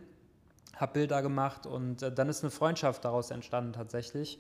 [0.76, 4.40] habe Bilder gemacht und äh, dann ist eine Freundschaft daraus entstanden tatsächlich.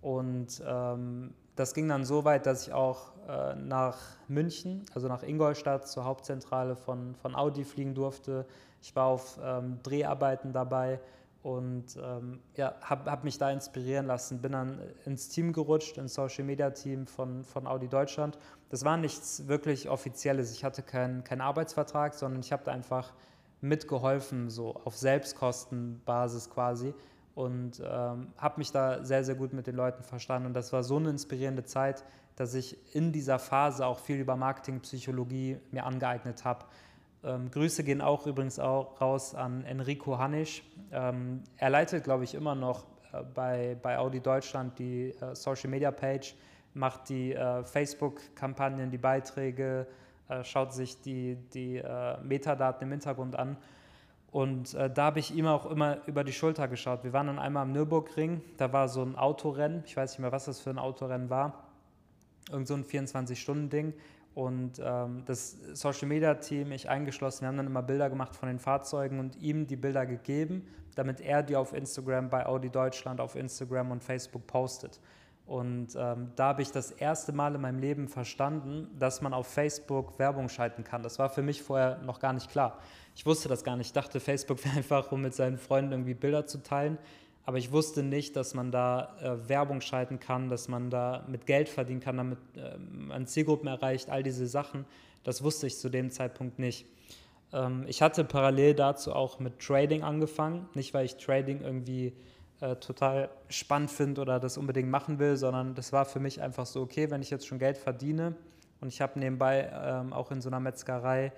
[0.00, 5.22] Und ähm, das ging dann so weit, dass ich auch äh, nach München, also nach
[5.22, 8.46] Ingolstadt, zur Hauptzentrale von, von Audi fliegen durfte.
[8.80, 11.00] Ich war auf ähm, Dreharbeiten dabei
[11.42, 14.40] und ähm, ja, habe hab mich da inspirieren lassen.
[14.40, 18.38] Bin dann ins Team gerutscht, ins Social Media Team von, von Audi Deutschland.
[18.70, 20.52] Das war nichts wirklich Offizielles.
[20.52, 23.12] Ich hatte keinen kein Arbeitsvertrag, sondern ich habe da einfach
[23.60, 26.94] mitgeholfen, so auf Selbstkostenbasis quasi
[27.38, 30.48] und ähm, habe mich da sehr, sehr gut mit den Leuten verstanden.
[30.48, 32.02] Und das war so eine inspirierende Zeit,
[32.34, 36.64] dass ich in dieser Phase auch viel über Marketingpsychologie mir angeeignet habe.
[37.22, 40.64] Ähm, Grüße gehen auch übrigens auch raus an Enrico Hannisch.
[40.90, 45.70] Ähm, er leitet, glaube ich, immer noch äh, bei, bei Audi Deutschland die äh, Social
[45.70, 46.34] Media Page,
[46.74, 49.86] macht die äh, Facebook-Kampagnen, die Beiträge,
[50.28, 53.56] äh, schaut sich die, die äh, Metadaten im Hintergrund an.
[54.30, 57.02] Und äh, da habe ich ihm auch immer über die Schulter geschaut.
[57.02, 60.32] Wir waren dann einmal am Nürburgring, da war so ein Autorennen, ich weiß nicht mehr,
[60.32, 61.64] was das für ein Autorennen war,
[62.50, 63.94] irgend so ein 24-Stunden-Ding.
[64.34, 68.48] Und ähm, das Social Media Team, ich eingeschlossen, wir haben dann immer Bilder gemacht von
[68.48, 73.20] den Fahrzeugen und ihm die Bilder gegeben, damit er die auf Instagram bei Audi Deutschland,
[73.20, 75.00] auf Instagram und Facebook postet.
[75.48, 79.46] Und ähm, da habe ich das erste Mal in meinem Leben verstanden, dass man auf
[79.46, 81.02] Facebook Werbung schalten kann.
[81.02, 82.78] Das war für mich vorher noch gar nicht klar.
[83.18, 83.88] Ich wusste das gar nicht.
[83.88, 86.98] Ich dachte, Facebook wäre einfach, um mit seinen Freunden irgendwie Bilder zu teilen.
[87.44, 91.44] Aber ich wusste nicht, dass man da äh, Werbung schalten kann, dass man da mit
[91.44, 94.84] Geld verdienen kann, damit äh, man Zielgruppen erreicht, all diese Sachen.
[95.24, 96.86] Das wusste ich zu dem Zeitpunkt nicht.
[97.52, 100.68] Ähm, ich hatte parallel dazu auch mit Trading angefangen.
[100.74, 102.12] Nicht, weil ich Trading irgendwie
[102.60, 106.66] äh, total spannend finde oder das unbedingt machen will, sondern das war für mich einfach
[106.66, 108.36] so, okay, wenn ich jetzt schon Geld verdiene
[108.80, 111.32] und ich habe nebenbei ähm, auch in so einer Metzgerei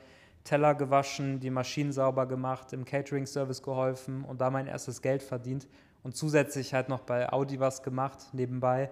[0.44, 5.68] Teller gewaschen, die Maschinen sauber gemacht, im Catering-Service geholfen und da mein erstes Geld verdient
[6.02, 8.90] und zusätzlich halt noch bei Audi was gemacht nebenbei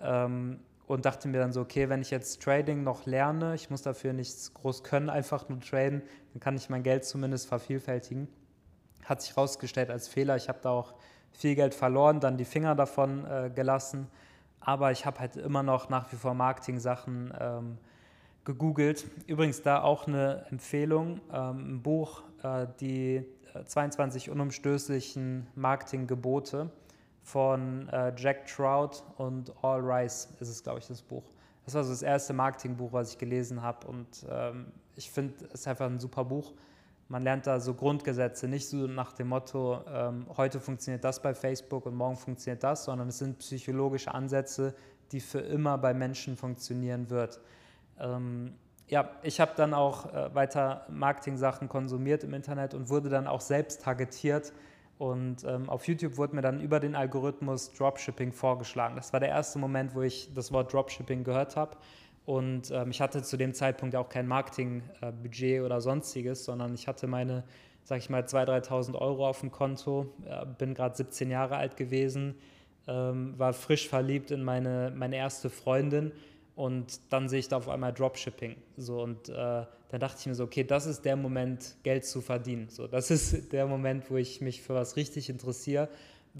[0.00, 3.82] ähm, und dachte mir dann so, okay, wenn ich jetzt Trading noch lerne, ich muss
[3.82, 8.28] dafür nichts groß können, einfach nur traden, dann kann ich mein Geld zumindest vervielfältigen.
[9.04, 10.36] Hat sich herausgestellt als Fehler.
[10.36, 10.94] Ich habe da auch
[11.30, 14.08] viel Geld verloren, dann die Finger davon äh, gelassen.
[14.60, 17.78] Aber ich habe halt immer noch nach wie vor Marketing-Sachen ähm,
[18.48, 19.06] gegoogelt.
[19.26, 23.24] Übrigens da auch eine Empfehlung, ähm, ein Buch, äh, die
[23.64, 26.70] 22 äh, unumstößlichen Marketinggebote
[27.22, 31.24] von äh, Jack Trout und All Rice ist es, glaube ich, das Buch.
[31.64, 35.60] Das war so das erste Marketingbuch, was ich gelesen habe und ähm, ich finde, es
[35.60, 36.52] ist einfach ein super Buch
[37.08, 41.34] man lernt da so Grundgesetze, nicht so nach dem Motto, ähm, heute funktioniert das bei
[41.34, 44.74] Facebook und morgen funktioniert das, sondern es sind psychologische Ansätze,
[45.10, 47.40] die für immer bei Menschen funktionieren wird.
[48.00, 48.54] Ähm,
[48.88, 53.40] ja, ich habe dann auch äh, weiter Marketing-Sachen konsumiert im Internet und wurde dann auch
[53.40, 54.52] selbst targetiert.
[54.98, 58.96] Und ähm, auf YouTube wurde mir dann über den Algorithmus Dropshipping vorgeschlagen.
[58.96, 61.76] Das war der erste Moment, wo ich das Wort Dropshipping gehört habe.
[62.24, 66.88] Und ähm, ich hatte zu dem Zeitpunkt auch kein Marketingbudget äh, oder sonstiges, sondern ich
[66.88, 67.44] hatte meine,
[67.84, 71.76] sag ich mal, 2.000, 3.000 Euro auf dem Konto, äh, bin gerade 17 Jahre alt
[71.76, 72.34] gewesen,
[72.86, 76.12] ähm, war frisch verliebt in meine, meine erste Freundin
[76.58, 78.56] und dann sehe ich da auf einmal Dropshipping.
[78.76, 82.20] So, und äh, dann dachte ich mir so, okay, das ist der Moment, Geld zu
[82.20, 82.68] verdienen.
[82.68, 85.88] So, das ist der Moment, wo ich mich für was richtig interessiere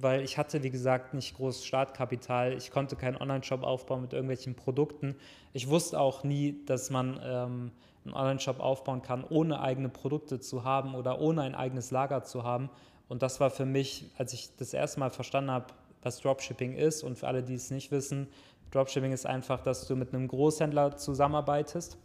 [0.00, 2.52] weil ich hatte, wie gesagt, nicht groß Startkapital.
[2.52, 5.16] Ich konnte keinen Online-Shop aufbauen mit irgendwelchen Produkten.
[5.52, 7.72] Ich wusste auch nie, dass man ähm,
[8.04, 12.44] einen Online-Shop aufbauen kann, ohne eigene Produkte zu haben oder ohne ein eigenes Lager zu
[12.44, 12.70] haben.
[13.09, 15.66] Und das war für mich, als ich das erste Mal verstanden habe,
[16.02, 18.28] was Dropshipping ist und für alle, die es nicht wissen,
[18.70, 21.98] Dropshipping ist einfach, dass du mit einem Großhändler zusammenarbeitest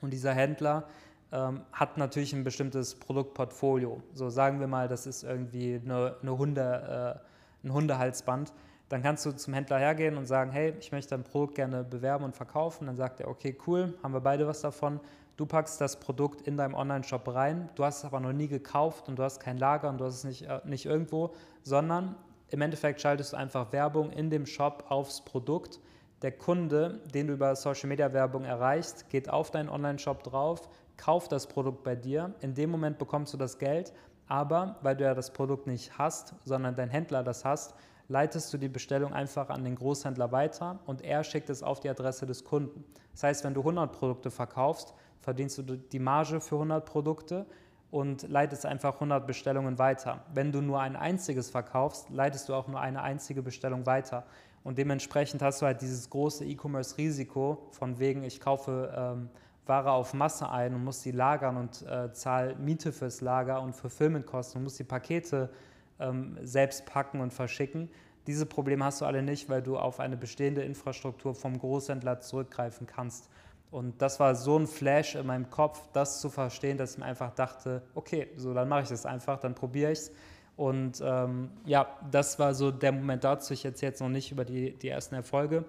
[0.00, 0.84] und dieser Händler
[1.32, 4.02] ähm, hat natürlich ein bestimmtes Produktportfolio.
[4.14, 7.20] So sagen wir mal, das ist irgendwie eine, eine Hunde,
[7.62, 8.52] äh, ein Hundehalsband.
[8.88, 12.24] Dann kannst du zum Händler hergehen und sagen, hey, ich möchte ein Produkt gerne bewerben
[12.24, 12.86] und verkaufen.
[12.86, 14.98] Dann sagt er, okay, cool, haben wir beide was davon.
[15.36, 19.08] Du packst das Produkt in deinem Online-Shop rein, du hast es aber noch nie gekauft
[19.08, 21.32] und du hast kein Lager und du hast es nicht, äh, nicht irgendwo,
[21.62, 22.14] sondern
[22.48, 25.80] im Endeffekt schaltest du einfach Werbung in dem Shop aufs Produkt.
[26.22, 31.32] Der Kunde, den du über Social Media Werbung erreichst, geht auf deinen Online-Shop drauf, kauft
[31.32, 32.34] das Produkt bei dir.
[32.40, 33.94] In dem Moment bekommst du das Geld,
[34.26, 37.74] aber weil du ja das Produkt nicht hast, sondern dein Händler das hast,
[38.08, 41.88] leitest du die Bestellung einfach an den Großhändler weiter und er schickt es auf die
[41.88, 42.84] Adresse des Kunden.
[43.12, 47.46] Das heißt, wenn du 100 Produkte verkaufst, verdienst du die Marge für 100 Produkte
[47.90, 50.24] und leitest einfach 100 Bestellungen weiter.
[50.34, 54.26] Wenn du nur ein einziges verkaufst, leitest du auch nur eine einzige Bestellung weiter.
[54.62, 59.30] Und dementsprechend hast du halt dieses große E-Commerce-Risiko von wegen, ich kaufe ähm,
[59.66, 63.74] Ware auf Masse ein und muss die lagern und äh, zahle Miete fürs Lager und
[63.74, 65.50] Fulfillment-Kosten und muss die Pakete
[65.98, 67.88] ähm, selbst packen und verschicken.
[68.26, 72.86] Diese Probleme hast du alle nicht, weil du auf eine bestehende Infrastruktur vom Großhändler zurückgreifen
[72.86, 73.30] kannst.
[73.70, 77.04] Und das war so ein Flash in meinem Kopf, das zu verstehen, dass ich mir
[77.04, 80.12] einfach dachte, okay, so dann mache ich das einfach, dann probiere ich es.
[80.60, 83.54] Und ähm, ja, das war so der Moment dazu.
[83.54, 85.64] Ich erzähle jetzt noch nicht über die, die ersten Erfolge,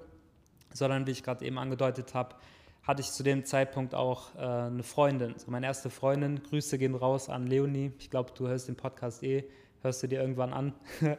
[0.74, 2.36] sondern wie ich gerade eben angedeutet habe,
[2.84, 5.36] hatte ich zu dem Zeitpunkt auch äh, eine Freundin.
[5.38, 7.94] So meine erste Freundin, Grüße gehen raus an Leonie.
[8.00, 9.46] Ich glaube, du hörst den Podcast eh,
[9.82, 10.74] hörst du dir irgendwann an.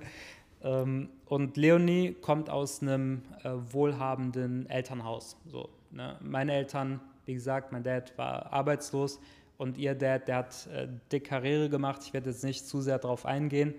[0.62, 5.38] ähm, und Leonie kommt aus einem äh, wohlhabenden Elternhaus.
[5.46, 6.16] So, Ne?
[6.20, 9.20] Meine Eltern, wie gesagt, mein Dad war arbeitslos
[9.56, 12.02] und ihr Dad, der hat äh, dick Karriere gemacht.
[12.04, 13.74] Ich werde jetzt nicht zu sehr darauf eingehen,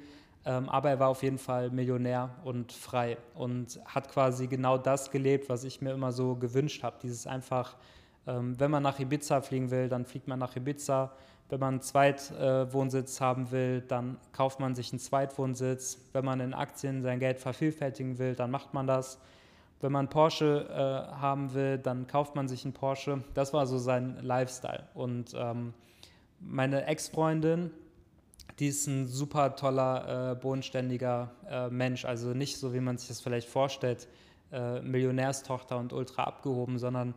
[0.46, 5.12] ähm, aber er war auf jeden Fall Millionär und frei und hat quasi genau das
[5.12, 6.98] gelebt, was ich mir immer so gewünscht habe.
[7.02, 7.76] Dieses einfach,
[8.28, 11.12] ähm, wenn man nach Ibiza fliegen will, dann fliegt man nach Ibiza.
[11.50, 16.00] Wenn man einen Zweitwohnsitz äh, haben will, dann kauft man sich einen Zweitwohnsitz.
[16.14, 19.20] Wenn man in Aktien sein Geld vervielfältigen will, dann macht man das.
[19.82, 23.24] Wenn man Porsche äh, haben will, dann kauft man sich einen Porsche.
[23.34, 24.88] Das war so sein Lifestyle.
[24.94, 25.74] Und ähm,
[26.40, 27.72] meine Ex-Freundin,
[28.60, 32.06] die ist ein super toller, äh, bodenständiger äh, Mensch.
[32.06, 34.08] Also nicht so, wie man sich das vielleicht vorstellt,
[34.52, 37.14] äh, Millionärstochter und ultra abgehoben, sondern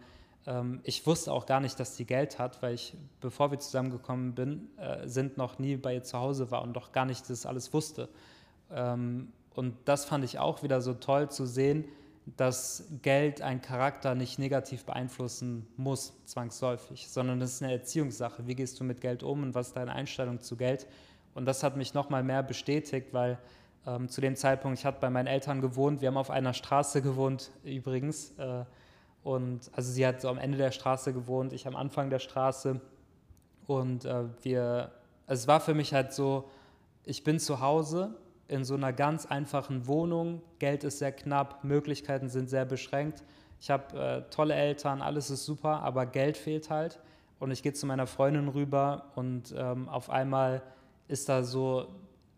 [0.46, 4.34] ähm, ich wusste auch gar nicht, dass sie Geld hat, weil ich, bevor wir zusammengekommen
[4.34, 7.44] bin, äh, sind noch nie bei ihr zu Hause war und doch gar nicht das
[7.46, 8.08] alles wusste.
[8.70, 11.84] Ähm, und das fand ich auch wieder so toll zu sehen,
[12.26, 18.46] dass Geld einen Charakter nicht negativ beeinflussen muss, zwangsläufig, sondern das ist eine Erziehungssache.
[18.48, 20.88] Wie gehst du mit Geld um und was ist deine Einstellung zu Geld?
[21.34, 23.38] Und das hat mich nochmal mehr bestätigt, weil
[23.86, 27.00] ähm, zu dem Zeitpunkt, ich hatte bei meinen Eltern gewohnt, wir haben auf einer Straße
[27.00, 28.32] gewohnt übrigens.
[28.38, 28.64] Äh,
[29.22, 32.80] und also sie hat so am Ende der Straße gewohnt, ich am Anfang der Straße.
[33.68, 34.90] Und äh, wir,
[35.26, 36.48] also es war für mich halt so,
[37.04, 38.16] ich bin zu Hause
[38.48, 40.42] in so einer ganz einfachen Wohnung.
[40.58, 43.24] Geld ist sehr knapp, Möglichkeiten sind sehr beschränkt.
[43.60, 47.00] Ich habe äh, tolle Eltern, alles ist super, aber Geld fehlt halt.
[47.38, 50.62] Und ich gehe zu meiner Freundin rüber und ähm, auf einmal
[51.08, 51.86] ist da so,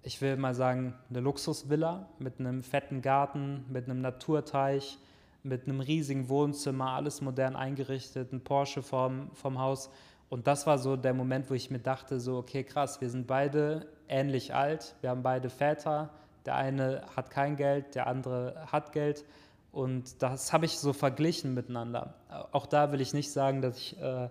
[0.03, 4.99] ich will mal sagen, eine Luxusvilla mit einem fetten Garten, mit einem Naturteich,
[5.43, 9.91] mit einem riesigen Wohnzimmer, alles modern eingerichtet, ein Porsche vom, vom Haus.
[10.29, 13.27] Und das war so der Moment, wo ich mir dachte, so, okay, krass, wir sind
[13.27, 16.11] beide ähnlich alt, wir haben beide Väter,
[16.45, 19.25] der eine hat kein Geld, der andere hat Geld.
[19.73, 22.15] Und das habe ich so verglichen miteinander.
[22.53, 24.29] Auch da will ich nicht sagen, dass ich äh,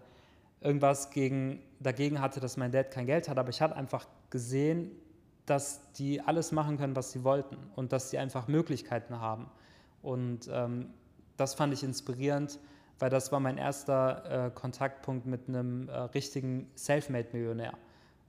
[0.62, 4.92] irgendwas gegen, dagegen hatte, dass mein Dad kein Geld hat, aber ich habe einfach gesehen,
[5.46, 9.50] dass die alles machen können, was sie wollten und dass sie einfach Möglichkeiten haben.
[10.02, 10.90] Und ähm,
[11.38, 12.60] das fand ich inspirierend
[13.00, 17.74] weil das war mein erster äh, Kontaktpunkt mit einem äh, richtigen Selfmade-Millionär.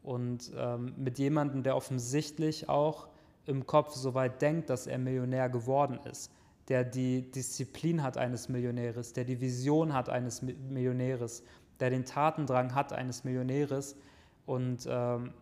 [0.03, 3.09] Und ähm, mit jemandem, der offensichtlich auch
[3.47, 6.31] im Kopf so weit denkt, dass er Millionär geworden ist,
[6.69, 11.43] der die Disziplin hat eines Millionäres, der die Vision hat eines Millionäres,
[11.81, 13.97] der den Tatendrang hat eines Millionäres.
[14.45, 15.33] Und ähm,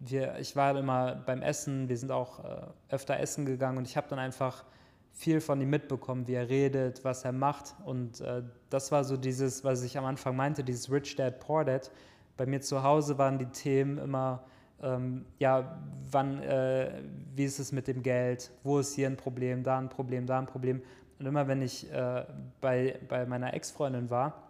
[0.00, 3.96] wir, ich war immer beim Essen, wir sind auch äh, öfter essen gegangen und ich
[3.96, 4.64] habe dann einfach
[5.18, 7.74] viel von ihm mitbekommen, wie er redet, was er macht.
[7.84, 11.64] Und äh, das war so dieses, was ich am Anfang meinte, dieses Rich Dad, Poor
[11.64, 11.90] Dad.
[12.36, 14.44] Bei mir zu Hause waren die Themen immer,
[14.80, 15.76] ähm, ja,
[16.08, 17.02] wann, äh,
[17.34, 20.38] wie ist es mit dem Geld, wo ist hier ein Problem, da ein Problem, da
[20.38, 20.82] ein Problem.
[21.18, 22.24] Und immer wenn ich äh,
[22.60, 24.44] bei, bei meiner Ex-Freundin war,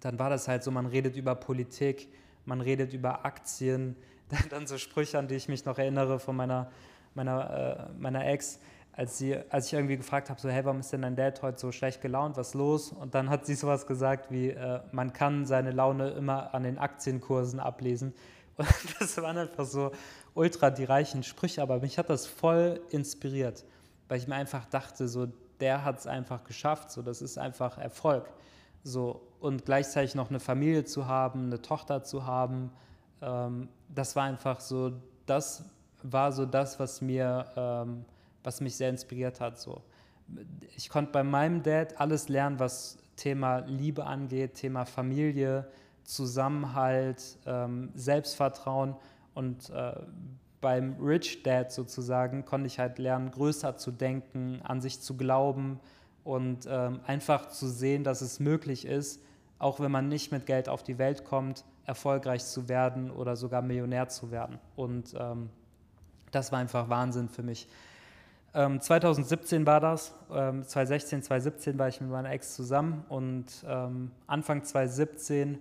[0.00, 2.08] dann war das halt so, man redet über Politik,
[2.44, 3.96] man redet über Aktien,
[4.50, 6.70] dann so Sprüche, an die ich mich noch erinnere von meiner,
[7.14, 8.60] meiner, äh, meiner Ex,
[8.98, 11.60] als, sie, als ich irgendwie gefragt habe, so, hey, warum ist denn dein Dad heute
[11.60, 12.90] so schlecht gelaunt, was ist los?
[12.90, 16.78] Und dann hat sie sowas gesagt wie, äh, man kann seine Laune immer an den
[16.78, 18.12] Aktienkursen ablesen.
[18.56, 19.92] Und das waren einfach so
[20.34, 23.64] ultra die reichen Sprüche, aber mich hat das voll inspiriert,
[24.08, 25.28] weil ich mir einfach dachte, so,
[25.60, 28.28] der hat es einfach geschafft, so, das ist einfach Erfolg.
[28.82, 32.72] So, und gleichzeitig noch eine Familie zu haben, eine Tochter zu haben,
[33.22, 34.90] ähm, das war einfach so,
[35.24, 35.62] das
[36.02, 38.04] war so das, was mir, ähm,
[38.42, 39.58] was mich sehr inspiriert hat.
[39.58, 39.82] So.
[40.76, 45.68] Ich konnte bei meinem Dad alles lernen, was Thema Liebe angeht, Thema Familie,
[46.04, 48.96] Zusammenhalt, ähm, Selbstvertrauen
[49.34, 49.92] und äh,
[50.60, 55.80] beim Rich Dad sozusagen konnte ich halt lernen, größer zu denken, an sich zu glauben
[56.24, 59.22] und ähm, einfach zu sehen, dass es möglich ist,
[59.58, 63.62] auch wenn man nicht mit Geld auf die Welt kommt, erfolgreich zu werden oder sogar
[63.62, 64.58] Millionär zu werden.
[64.76, 65.50] Und ähm,
[66.30, 67.68] das war einfach Wahnsinn für mich.
[68.54, 74.10] Ähm, 2017 war das, ähm, 2016, 2017 war ich mit meiner Ex zusammen und ähm,
[74.26, 75.58] Anfang 2017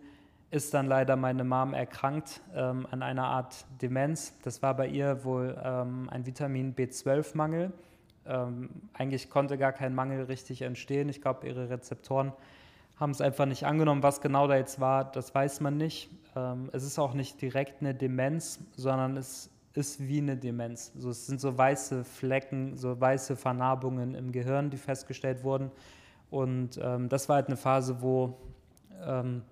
[0.50, 4.34] ist dann leider meine Mom erkrankt ähm, an einer Art Demenz.
[4.44, 7.74] Das war bei ihr wohl ähm, ein Vitamin B12-Mangel.
[8.26, 11.10] Ähm, eigentlich konnte gar kein Mangel richtig entstehen.
[11.10, 12.32] Ich glaube, ihre Rezeptoren
[12.96, 14.02] haben es einfach nicht angenommen.
[14.04, 16.10] Was genau da jetzt war, das weiß man nicht.
[16.72, 20.92] Es ist auch nicht direkt eine Demenz, sondern es ist wie eine Demenz.
[20.96, 25.72] Also es sind so weiße Flecken, so weiße Vernarbungen im Gehirn, die festgestellt wurden.
[26.30, 28.38] Und ähm, das war halt eine Phase, wo
[29.06, 29.44] ähm,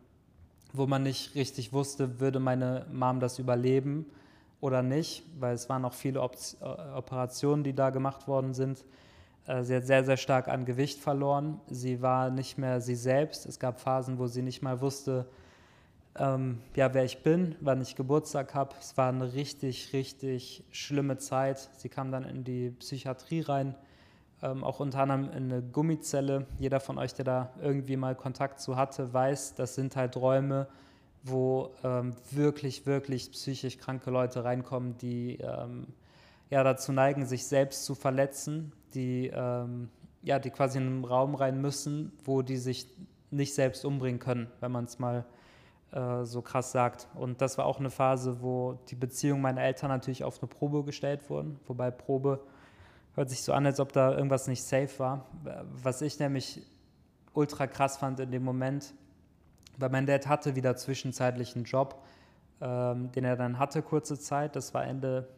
[0.77, 4.05] wo man nicht richtig wusste, würde meine Mom das überleben
[4.61, 8.83] oder nicht, weil es waren noch viele Op äh, Operationen, die da gemacht worden sind.
[9.45, 11.61] Äh, sie hat sehr, sehr stark an Gewicht verloren.
[11.67, 13.45] Sie war nicht mehr sie selbst.
[13.45, 15.27] Es gab Phasen, wo sie nicht mal wusste,
[16.17, 18.75] ähm, ja, wer ich bin, wann ich Geburtstag habe.
[18.79, 21.69] Es war eine richtig, richtig schlimme Zeit.
[21.77, 23.75] Sie kam dann in die Psychiatrie rein
[24.41, 26.45] ähm, auch unter anderem in eine Gummizelle.
[26.59, 30.67] Jeder von euch, der da irgendwie mal Kontakt zu hatte, weiß, das sind halt Räume,
[31.23, 35.87] wo ähm, wirklich, wirklich psychisch kranke Leute reinkommen, die ähm,
[36.49, 39.89] ja dazu neigen, sich selbst zu verletzen, die, ähm,
[40.21, 42.87] ja, die quasi in einen Raum rein müssen, wo die sich
[43.31, 45.25] nicht selbst umbringen können, wenn man es mal
[45.95, 47.07] äh, so krass sagt.
[47.15, 50.83] Und das war auch eine Phase, wo die Beziehungen meiner Eltern natürlich auf eine Probe
[50.83, 52.41] gestellt wurden, wobei Probe
[53.15, 55.25] hört sich so an, als ob da irgendwas nicht safe war.
[55.81, 56.61] Was ich nämlich
[57.33, 58.93] ultra krass fand in dem Moment,
[59.77, 62.03] weil mein Dad hatte wieder zwischenzeitlich einen Job,
[62.59, 64.55] ähm, den er dann hatte kurze Zeit.
[64.57, 65.29] Das war Ende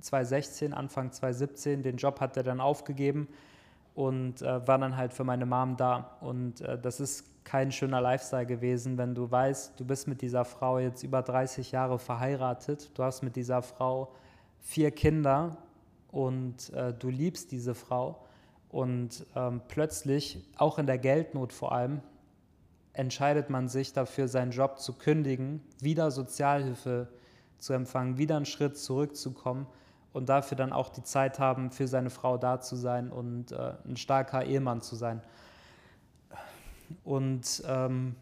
[0.00, 1.82] 2016, Anfang 2017.
[1.82, 3.28] Den Job hat er dann aufgegeben
[3.94, 6.16] und äh, war dann halt für meine Mom da.
[6.20, 10.44] Und äh, das ist kein schöner Lifestyle gewesen, wenn du weißt, du bist mit dieser
[10.44, 14.12] Frau jetzt über 30 Jahre verheiratet, du hast mit dieser Frau
[14.60, 15.58] vier Kinder
[16.10, 18.24] und äh, du liebst diese Frau
[18.70, 22.00] und ähm, plötzlich, auch in der Geldnot vor allem,
[22.92, 27.08] entscheidet man sich dafür, seinen Job zu kündigen, wieder Sozialhilfe
[27.58, 29.66] zu empfangen, wieder einen Schritt zurückzukommen
[30.12, 33.74] und dafür dann auch die Zeit haben, für seine Frau da zu sein und äh,
[33.86, 35.22] ein starker Ehemann zu sein.
[37.02, 38.14] Und ähm,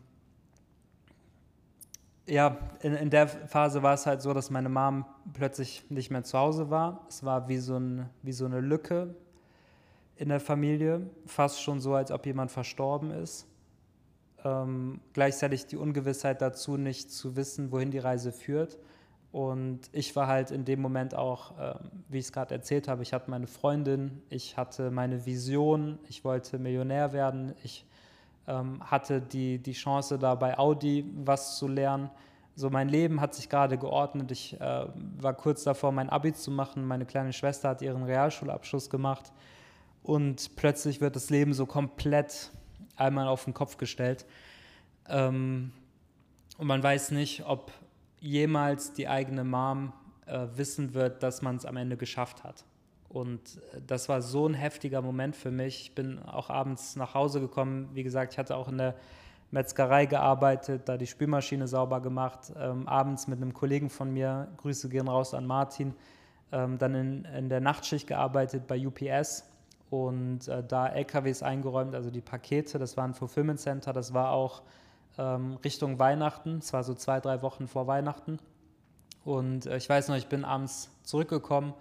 [2.27, 6.23] ja, in, in der Phase war es halt so, dass meine Mom plötzlich nicht mehr
[6.23, 7.05] zu Hause war.
[7.09, 9.15] Es war wie so, ein, wie so eine Lücke
[10.17, 13.47] in der Familie, fast schon so, als ob jemand verstorben ist.
[14.45, 18.79] Ähm, gleichzeitig die Ungewissheit dazu, nicht zu wissen, wohin die Reise führt.
[19.33, 21.75] Und ich war halt in dem Moment auch, äh,
[22.09, 26.23] wie ich es gerade erzählt habe, ich hatte meine Freundin, ich hatte meine Vision, ich
[26.23, 27.87] wollte Millionär werden, ich
[28.47, 32.11] hatte die, die Chance, da bei Audi was zu lernen.
[32.55, 34.31] So, mein Leben hat sich gerade geordnet.
[34.31, 34.87] Ich äh,
[35.19, 36.87] war kurz davor, mein Abi zu machen.
[36.87, 39.33] Meine kleine Schwester hat ihren Realschulabschluss gemacht.
[40.03, 42.51] Und plötzlich wird das Leben so komplett
[42.97, 44.27] einmal auf den Kopf gestellt.
[45.09, 45.73] Ähm,
[46.59, 47.73] und man weiß nicht, ob
[48.21, 49.93] jemals die eigene Mom
[50.27, 52.65] äh, wissen wird, dass man es am Ende geschafft hat.
[53.13, 55.83] Und äh, das war so ein heftiger Moment für mich.
[55.83, 57.91] Ich bin auch abends nach Hause gekommen.
[57.93, 58.95] Wie gesagt, ich hatte auch in der
[59.51, 62.53] Metzgerei gearbeitet, da die Spülmaschine sauber gemacht.
[62.59, 65.95] Ähm, abends mit einem Kollegen von mir, Grüße gehen raus an Martin,
[66.53, 69.45] ähm, dann in, in, der Nachtschicht gearbeitet bei UPS
[69.91, 72.79] und äh, da LKWs eingeräumt, also die Pakete.
[72.79, 73.93] Das war ein Fulfillment Center.
[73.93, 74.63] Das war auch
[75.19, 76.59] ähm, Richtung Weihnachten.
[76.59, 78.39] Es war so zwei, drei Wochen vor Weihnachten.
[79.23, 81.75] Und äh, ich weiß noch, ich bin abends zurückgekommen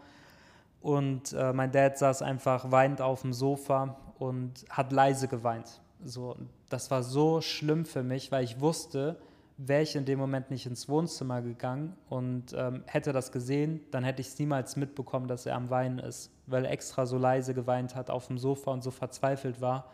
[0.81, 5.81] und äh, mein Dad saß einfach weinend auf dem Sofa und hat leise geweint.
[6.03, 6.35] So,
[6.69, 9.17] das war so schlimm für mich, weil ich wusste,
[9.57, 14.03] wäre ich in dem Moment nicht ins Wohnzimmer gegangen und ähm, hätte das gesehen, dann
[14.03, 17.53] hätte ich es niemals mitbekommen, dass er am Weinen ist, weil er extra so leise
[17.53, 19.91] geweint hat auf dem Sofa und so verzweifelt war.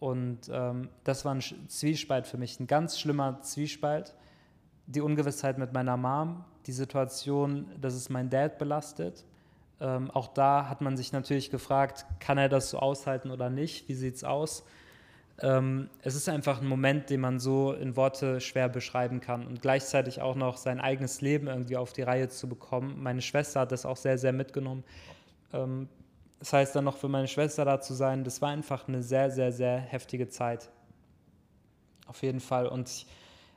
[0.00, 4.14] Und ähm, das war ein Zwiespalt für mich, ein ganz schlimmer Zwiespalt.
[4.86, 9.24] Die Ungewissheit mit meiner Mom, die Situation, dass es mein Dad belastet.
[9.80, 13.88] Ähm, auch da hat man sich natürlich gefragt, kann er das so aushalten oder nicht?
[13.88, 14.64] Wie sieht es aus?
[15.40, 19.60] ähm, es ist einfach ein Moment, den man so in Worte schwer beschreiben kann und
[19.60, 23.02] gleichzeitig auch noch sein eigenes Leben irgendwie auf die Reihe zu bekommen.
[23.02, 24.84] Meine Schwester hat das auch sehr, sehr mitgenommen.
[25.52, 25.88] Ähm,
[26.38, 29.30] das heißt dann noch für meine Schwester da zu sein, das war einfach eine sehr,
[29.30, 30.70] sehr, sehr heftige Zeit.
[32.06, 32.68] Auf jeden Fall.
[32.68, 33.06] Und ich,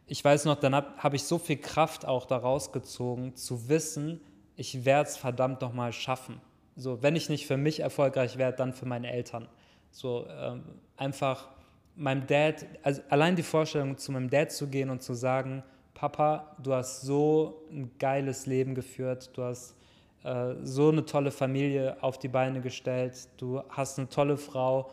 [0.08, 4.22] ich weiß noch, dann habe hab ich so viel Kraft auch daraus gezogen, zu wissen,
[4.58, 6.42] ich werde es verdammt nochmal schaffen.
[6.76, 9.48] So, wenn ich nicht für mich erfolgreich werde, dann für meine Eltern.
[9.92, 10.64] So ähm,
[10.98, 11.48] einfach
[11.96, 16.56] meinem Dad, also allein die Vorstellung, zu meinem Dad zu gehen und zu sagen, Papa,
[16.62, 19.76] du hast so ein geiles Leben geführt, du hast
[20.24, 24.92] äh, so eine tolle Familie auf die Beine gestellt, du hast eine tolle Frau,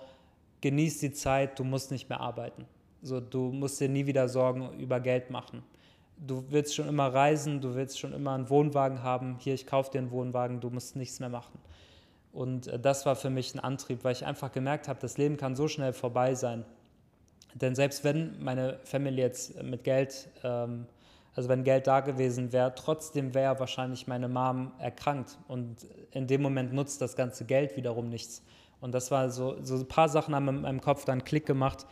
[0.61, 2.65] genieß die Zeit, du musst nicht mehr arbeiten.
[3.03, 5.63] So, du musst dir nie wieder Sorgen über Geld machen.
[6.17, 9.37] Du willst schon immer reisen, du willst schon immer einen Wohnwagen haben.
[9.39, 11.59] Hier, ich kaufe dir einen Wohnwagen, du musst nichts mehr machen.
[12.33, 15.37] Und äh, das war für mich ein Antrieb, weil ich einfach gemerkt habe, das Leben
[15.37, 16.65] kann so schnell vorbei sein.
[17.55, 20.87] Denn selbst wenn meine Familie jetzt mit Geld, ähm,
[21.37, 25.39] also wenn Geld da gewesen wäre, trotzdem wäre wahrscheinlich meine Mom erkrankt.
[25.49, 28.43] Und in dem Moment nutzt das ganze Geld wiederum nichts.
[28.81, 31.87] Und das war so, so ein paar Sachen haben in meinem Kopf dann Klick gemacht.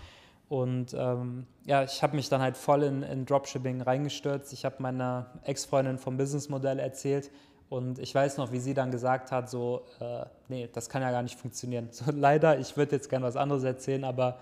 [0.53, 4.53] Und ähm, ja, ich habe mich dann halt voll in, in Dropshipping reingestürzt.
[4.53, 7.30] Ich habe meiner Ex-Freundin vom Businessmodell erzählt.
[7.70, 11.11] Und ich weiß noch, wie sie dann gesagt hat, so, äh, nee, das kann ja
[11.11, 11.88] gar nicht funktionieren.
[11.92, 14.40] So, leider, ich würde jetzt gerne was anderes erzählen, aber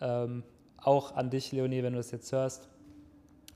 [0.00, 0.42] ähm,
[0.78, 2.68] auch an dich, Leonie, wenn du das jetzt hörst.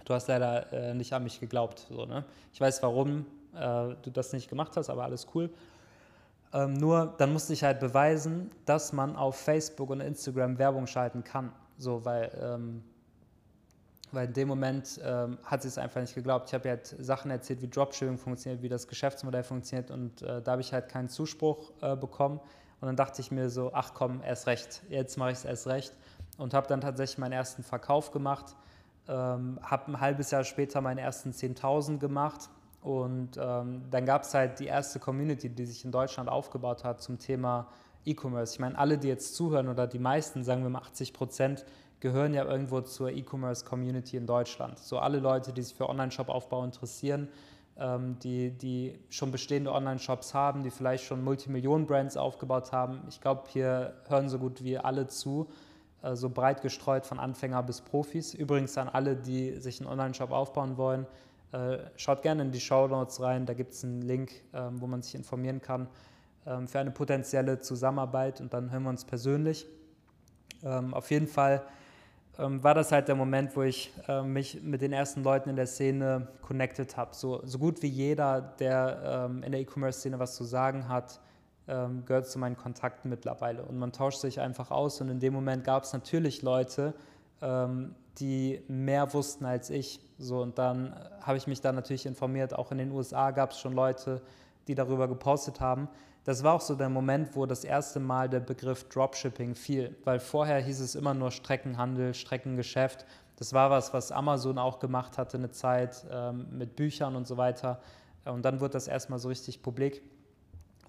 [0.04, 1.88] Du hast leider äh, nicht an mich geglaubt.
[1.90, 2.24] So, ne?
[2.52, 5.50] Ich weiß, warum äh, du das nicht gemacht hast, aber alles cool.
[6.52, 11.24] Ähm, nur dann musste ich halt beweisen, dass man auf Facebook und Instagram Werbung schalten
[11.24, 11.50] kann.
[11.78, 12.82] So, weil, ähm,
[14.12, 16.48] weil in dem Moment ähm, hat sie es einfach nicht geglaubt.
[16.48, 20.52] Ich habe halt Sachen erzählt, wie Dropshipping funktioniert, wie das Geschäftsmodell funktioniert und äh, da
[20.52, 22.40] habe ich halt keinen Zuspruch äh, bekommen.
[22.80, 25.66] Und dann dachte ich mir so, ach komm, erst recht, jetzt mache ich es erst
[25.66, 25.94] recht
[26.36, 28.54] und habe dann tatsächlich meinen ersten Verkauf gemacht.
[29.08, 32.50] Ähm, habe ein halbes Jahr später meine ersten 10.000 gemacht
[32.82, 37.00] und ähm, dann gab es halt die erste Community, die sich in Deutschland aufgebaut hat
[37.00, 37.68] zum Thema
[38.06, 38.54] E-Commerce.
[38.54, 41.64] Ich meine, alle, die jetzt zuhören oder die meisten, sagen wir mal 80 Prozent,
[42.00, 44.78] gehören ja irgendwo zur E-Commerce-Community in Deutschland.
[44.78, 47.28] So alle Leute, die sich für Online-Shop-Aufbau interessieren,
[47.78, 53.02] ähm, die, die schon bestehende Online-Shops haben, die vielleicht schon Multimillionen-Brands aufgebaut haben.
[53.08, 55.48] Ich glaube, hier hören so gut wie alle zu
[56.02, 58.34] äh, so breit gestreut von Anfänger bis Profis.
[58.34, 61.06] Übrigens an alle, die sich einen Online-Shop aufbauen wollen,
[61.52, 64.86] äh, schaut gerne in die Show Notes rein, da gibt es einen Link, ähm, wo
[64.86, 65.88] man sich informieren kann
[66.66, 69.66] für eine potenzielle Zusammenarbeit und dann hören wir uns persönlich.
[70.62, 71.62] Ähm, auf jeden Fall
[72.38, 73.94] war das halt der Moment, wo ich
[74.24, 77.14] mich mit den ersten Leuten in der Szene connected habe.
[77.14, 81.18] So, so gut wie jeder, der in der E-Commerce-Szene was zu sagen hat,
[81.68, 83.64] ähm, gehört zu meinen Kontakten mittlerweile.
[83.64, 85.00] Und man tauscht sich einfach aus.
[85.00, 86.94] Und in dem Moment gab es natürlich Leute,
[87.42, 90.00] ähm, die mehr wussten als ich.
[90.18, 92.54] So, und dann habe ich mich da natürlich informiert.
[92.54, 94.22] Auch in den USA gab es schon Leute,
[94.68, 95.88] die darüber gepostet haben.
[96.26, 100.18] Das war auch so der Moment, wo das erste Mal der Begriff Dropshipping fiel, weil
[100.18, 103.06] vorher hieß es immer nur Streckenhandel, Streckengeschäft.
[103.36, 107.36] Das war was, was Amazon auch gemacht hatte eine Zeit ähm, mit Büchern und so
[107.36, 107.80] weiter.
[108.24, 110.02] Und dann wurde das erstmal so richtig publik.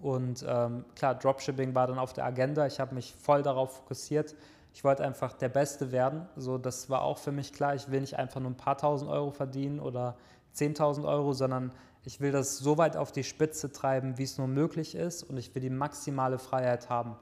[0.02, 2.66] Und ähm, klar, Dropshipping war dann auf der Agenda.
[2.66, 4.34] Ich habe mich voll darauf fokussiert.
[4.74, 6.28] Ich wollte einfach der Beste werden.
[6.36, 7.76] So, das war auch für mich klar.
[7.76, 10.18] Ich will nicht einfach nur ein paar tausend Euro verdienen oder
[10.56, 11.72] 10.000 Euro, sondern
[12.08, 15.24] ich will das so weit auf die Spitze treiben, wie es nur möglich ist.
[15.24, 17.18] Und ich will die maximale Freiheit haben.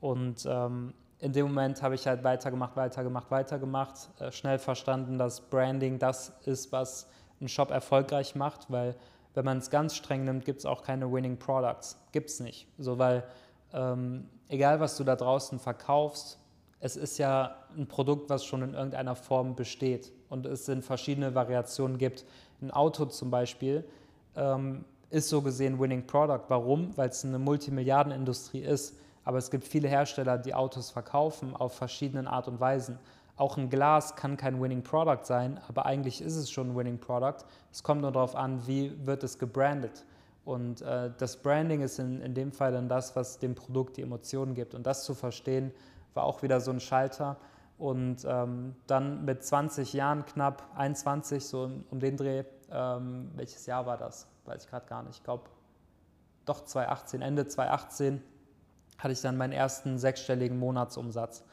[0.00, 4.10] Und ähm, in dem Moment habe ich halt weitergemacht, weitergemacht, weitergemacht.
[4.18, 7.06] Äh, schnell verstanden, dass Branding das ist, was
[7.38, 8.96] einen Shop erfolgreich macht, weil
[9.34, 11.96] wenn man es ganz streng nimmt, gibt es auch keine Winning Products.
[12.10, 12.66] Gibt es nicht.
[12.76, 13.22] So, weil
[13.72, 16.40] ähm, egal, was du da draußen verkaufst,
[16.80, 21.36] es ist ja ein Produkt, was schon in irgendeiner Form besteht und es in verschiedene
[21.36, 22.24] Variationen gibt.
[22.60, 23.84] Ein Auto zum Beispiel
[24.36, 26.44] ähm, ist so gesehen Winning Product.
[26.48, 26.96] Warum?
[26.96, 28.96] Weil es eine Multimilliardenindustrie ist.
[29.24, 32.98] Aber es gibt viele Hersteller, die Autos verkaufen auf verschiedenen Art und Weisen.
[33.36, 36.98] Auch ein Glas kann kein Winning Product sein, aber eigentlich ist es schon ein Winning
[36.98, 37.44] Product.
[37.72, 40.04] Es kommt nur darauf an, wie wird es gebrandet.
[40.44, 44.02] Und äh, das Branding ist in, in dem Fall dann das, was dem Produkt die
[44.02, 44.74] Emotionen gibt.
[44.74, 45.72] Und das zu verstehen,
[46.12, 47.36] war auch wieder so ein Schalter.
[47.78, 53.86] Und ähm, dann mit 20 Jahren, knapp 21, so um den Dreh, ähm, welches Jahr
[53.86, 54.26] war das?
[54.44, 55.16] Weiß ich gerade gar nicht.
[55.18, 55.44] Ich glaube,
[56.44, 58.22] doch 2018, Ende 2018
[58.98, 61.44] hatte ich dann meinen ersten sechsstelligen Monatsumsatz.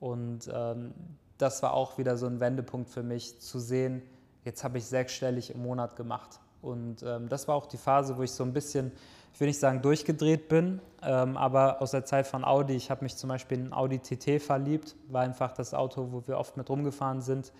[0.00, 0.94] Und ähm,
[1.38, 4.02] das war auch wieder so ein Wendepunkt für mich, zu sehen,
[4.44, 6.40] jetzt habe ich sechsstellig im Monat gemacht.
[6.62, 8.92] Und ähm, das war auch die Phase, wo ich so ein bisschen,
[9.32, 13.04] ich will nicht sagen durchgedreht bin, ähm, aber aus der Zeit von Audi, ich habe
[13.04, 16.68] mich zum Beispiel in Audi TT verliebt, war einfach das Auto, wo wir oft mit
[16.68, 17.52] rumgefahren sind.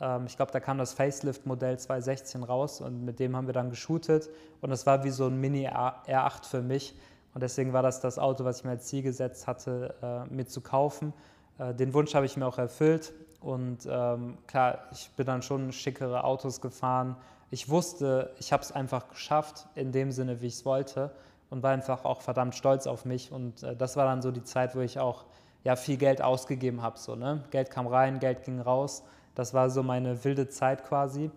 [0.00, 3.70] Ähm, ich glaube, da kam das Facelift-Modell 2016 raus und mit dem haben wir dann
[3.70, 4.28] geshootet
[4.60, 6.94] und das war wie so ein Mini R8 für mich.
[7.34, 10.46] Und deswegen war das das Auto, was ich mir als Ziel gesetzt hatte, äh, mir
[10.46, 11.12] zu kaufen.
[11.58, 13.12] Äh, den Wunsch habe ich mir auch erfüllt.
[13.40, 17.16] Und ähm, klar, ich bin dann schon schickere Autos gefahren.
[17.50, 21.10] Ich wusste, ich habe es einfach geschafft, in dem Sinne, wie ich es wollte.
[21.50, 23.32] Und war einfach auch verdammt stolz auf mich.
[23.32, 25.24] Und äh, das war dann so die Zeit, wo ich auch
[25.62, 26.98] ja, viel Geld ausgegeben habe.
[26.98, 27.44] So, ne?
[27.50, 29.04] Geld kam rein, Geld ging raus.
[29.34, 31.30] Das war so meine wilde Zeit quasi.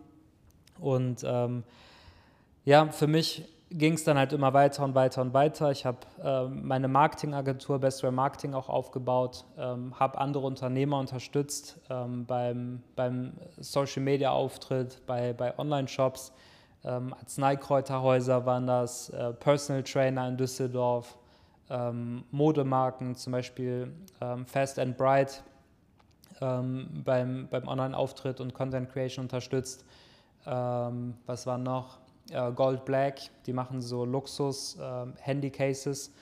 [0.80, 1.64] Und ähm,
[2.66, 5.72] ja, für mich ging es dann halt immer weiter und weiter und weiter.
[5.72, 11.80] Ich habe äh, meine Marketingagentur Best Way Marketing auch aufgebaut, ähm, habe andere Unternehmer unterstützt
[11.90, 16.32] ähm, beim, beim Social Media Auftritt, bei, bei Online-Shops.
[16.86, 21.18] Ähm, Arzneikräuterhäuser waren das, äh, Personal Trainer in Düsseldorf,
[21.70, 23.92] ähm, Modemarken, zum Beispiel
[24.22, 25.44] ähm, Fast and Bright
[26.44, 29.86] ähm, beim, beim Online-Auftritt und Content Creation unterstützt.
[30.46, 32.00] was war noch?
[32.32, 36.08] äh, Gold Black, die machen so Luxus-Handy-Cases.
[36.08, 36.14] Ähm,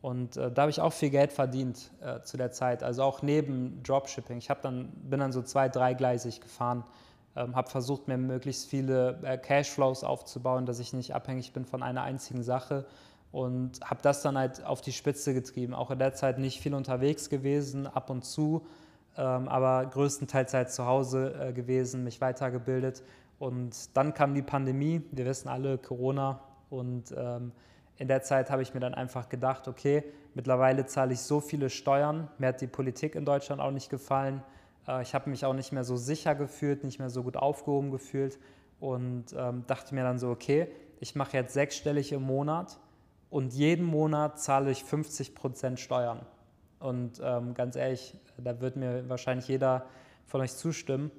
[0.00, 3.22] und äh, da habe ich auch viel Geld verdient äh, zu der Zeit, also auch
[3.22, 4.38] neben Dropshipping.
[4.38, 6.84] Ich dann, bin dann so zwei-, dreigleisig gefahren,
[7.34, 11.82] ähm, habe versucht, mir möglichst viele äh, Cashflows aufzubauen, dass ich nicht abhängig bin von
[11.82, 12.86] einer einzigen Sache
[13.32, 15.74] und habe das dann halt auf die Spitze getrieben.
[15.74, 18.64] Auch in der Zeit nicht viel unterwegs gewesen, ab und zu,
[19.18, 23.02] ähm, aber größtenteils halt zu Hause äh, gewesen, mich weitergebildet
[23.38, 26.40] und dann kam die Pandemie, wir wissen alle Corona.
[26.70, 27.52] Und ähm,
[27.96, 30.04] in der Zeit habe ich mir dann einfach gedacht, okay,
[30.34, 34.42] mittlerweile zahle ich so viele Steuern, mir hat die Politik in Deutschland auch nicht gefallen.
[34.86, 37.90] Äh, ich habe mich auch nicht mehr so sicher gefühlt, nicht mehr so gut aufgehoben
[37.90, 38.38] gefühlt
[38.80, 40.68] und ähm, dachte mir dann so, okay,
[41.00, 42.78] ich mache jetzt sechsstellig im Monat
[43.30, 46.20] und jeden Monat zahle ich 50 Prozent Steuern.
[46.80, 49.86] Und ähm, ganz ehrlich, da wird mir wahrscheinlich jeder
[50.26, 51.10] von euch zustimmen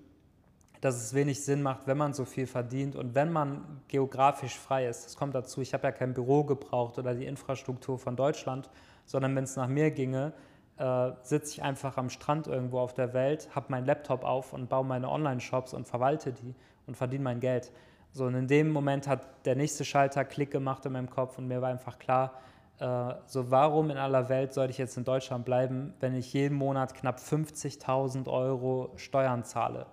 [0.81, 4.87] dass es wenig Sinn macht, wenn man so viel verdient und wenn man geografisch frei
[4.87, 5.05] ist.
[5.05, 8.69] Das kommt dazu, ich habe ja kein Büro gebraucht oder die Infrastruktur von Deutschland,
[9.05, 10.33] sondern wenn es nach mir ginge,
[10.77, 14.69] äh, sitze ich einfach am Strand irgendwo auf der Welt, habe meinen Laptop auf und
[14.69, 16.55] baue meine Online-Shops und verwalte die
[16.87, 17.71] und verdiene mein Geld.
[18.13, 21.47] So, und in dem Moment hat der nächste Schalter Klick gemacht in meinem Kopf und
[21.47, 22.33] mir war einfach klar,
[22.79, 26.93] so warum in aller Welt sollte ich jetzt in Deutschland bleiben, wenn ich jeden Monat
[26.93, 29.85] knapp 50.000 Euro Steuern zahle?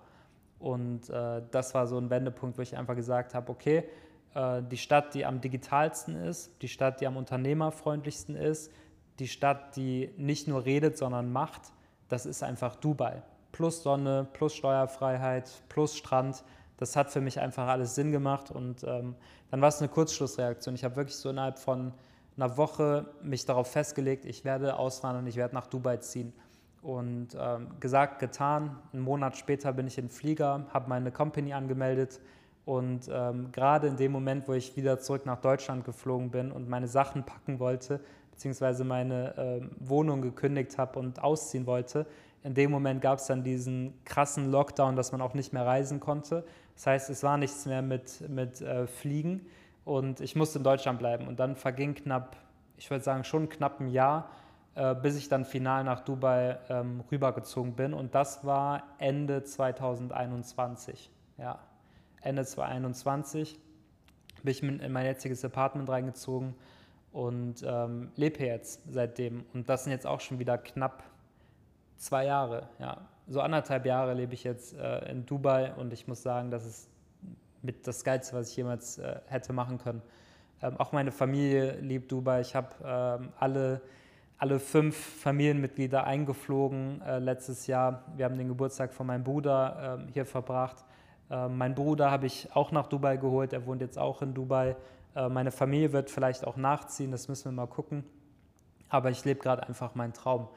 [0.59, 3.83] Und äh, das war so ein Wendepunkt, wo ich einfach gesagt habe, okay,
[4.33, 8.71] äh, die Stadt, die am digitalsten ist, die Stadt, die am unternehmerfreundlichsten ist,
[9.19, 11.61] die Stadt, die nicht nur redet, sondern macht,
[12.07, 13.21] das ist einfach Dubai.
[13.51, 16.43] Plus Sonne, plus Steuerfreiheit, plus Strand.
[16.77, 19.15] Das hat für mich einfach alles Sinn gemacht und ähm,
[19.49, 20.75] dann war es eine Kurzschlussreaktion.
[20.75, 21.93] Ich habe wirklich so innerhalb von
[22.37, 26.33] einer Woche mich darauf festgelegt, ich werde auswandern ich werde nach Dubai ziehen.
[26.81, 28.77] Und ähm, gesagt, getan.
[28.93, 32.21] Einen Monat später bin ich in Flieger, habe meine Company angemeldet.
[32.65, 36.69] Und ähm, gerade in dem Moment, wo ich wieder zurück nach Deutschland geflogen bin und
[36.69, 37.99] meine Sachen packen wollte,
[38.31, 42.05] beziehungsweise meine äh, Wohnung gekündigt habe und ausziehen wollte,
[42.43, 45.99] in dem Moment gab es dann diesen krassen Lockdown, dass man auch nicht mehr reisen
[45.99, 46.45] konnte.
[46.75, 49.47] Das heißt, es war nichts mehr mit, mit äh, Fliegen
[49.87, 51.27] und ich musste in Deutschland bleiben.
[51.27, 52.35] Und dann verging knapp,
[52.75, 54.29] ich würde sagen, schon knapp ein Jahr,
[54.75, 57.93] äh, bis ich dann final nach Dubai ähm, rübergezogen bin.
[57.93, 61.09] Und das war Ende 2021.
[61.37, 61.59] Ja,
[62.21, 63.57] Ende 2021
[64.43, 66.53] bin ich in mein jetziges Apartment reingezogen
[67.13, 69.45] und ähm, lebe jetzt seitdem.
[69.53, 71.01] Und das sind jetzt auch schon wieder knapp
[71.95, 72.67] zwei Jahre.
[72.77, 76.65] Ja, so anderthalb Jahre lebe ich jetzt äh, in Dubai und ich muss sagen, das
[76.65, 76.89] ist
[77.67, 80.01] mit das Geilste, was ich jemals äh, hätte machen können.
[80.63, 82.41] Ähm, auch meine Familie liebt Dubai.
[82.41, 83.81] Ich habe ähm, alle
[84.39, 88.03] alle fünf Familienmitglieder eingeflogen äh, letztes Jahr.
[88.15, 90.85] Wir haben den Geburtstag von meinem Bruder äh, hier verbracht.
[91.29, 94.75] Äh, mein Bruder habe ich auch nach Dubai geholt, er wohnt jetzt auch in Dubai.
[95.15, 98.03] Äh, meine Familie wird vielleicht auch nachziehen, das müssen wir mal gucken.
[98.89, 100.47] Aber ich lebe gerade einfach meinen Traum.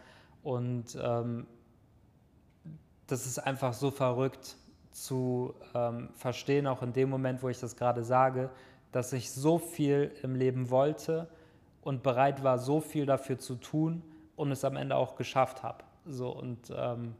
[0.42, 1.46] Und ähm,
[3.06, 4.56] das ist einfach so verrückt
[4.90, 8.50] zu ähm, verstehen, auch in dem Moment, wo ich das gerade sage,
[8.92, 11.28] dass ich so viel im Leben wollte
[11.82, 14.02] und bereit war, so viel dafür zu tun
[14.36, 15.84] und es am Ende auch geschafft habe.
[16.06, 17.14] So, und ähm,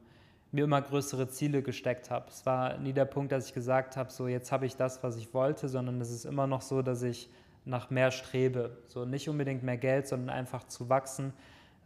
[0.52, 2.26] mir immer größere Ziele gesteckt habe.
[2.28, 5.16] Es war nie der Punkt, dass ich gesagt habe, so jetzt habe ich das, was
[5.16, 7.30] ich wollte, sondern es ist immer noch so, dass ich
[7.64, 8.78] nach mehr strebe.
[8.88, 11.32] So nicht unbedingt mehr Geld, sondern einfach zu wachsen.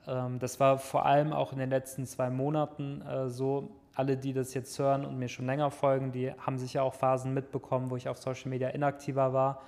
[0.07, 3.70] Ähm, das war vor allem auch in den letzten zwei Monaten äh, so.
[3.95, 7.32] Alle, die das jetzt hören und mir schon länger folgen, die haben sicher auch Phasen
[7.32, 9.62] mitbekommen, wo ich auf Social Media inaktiver war,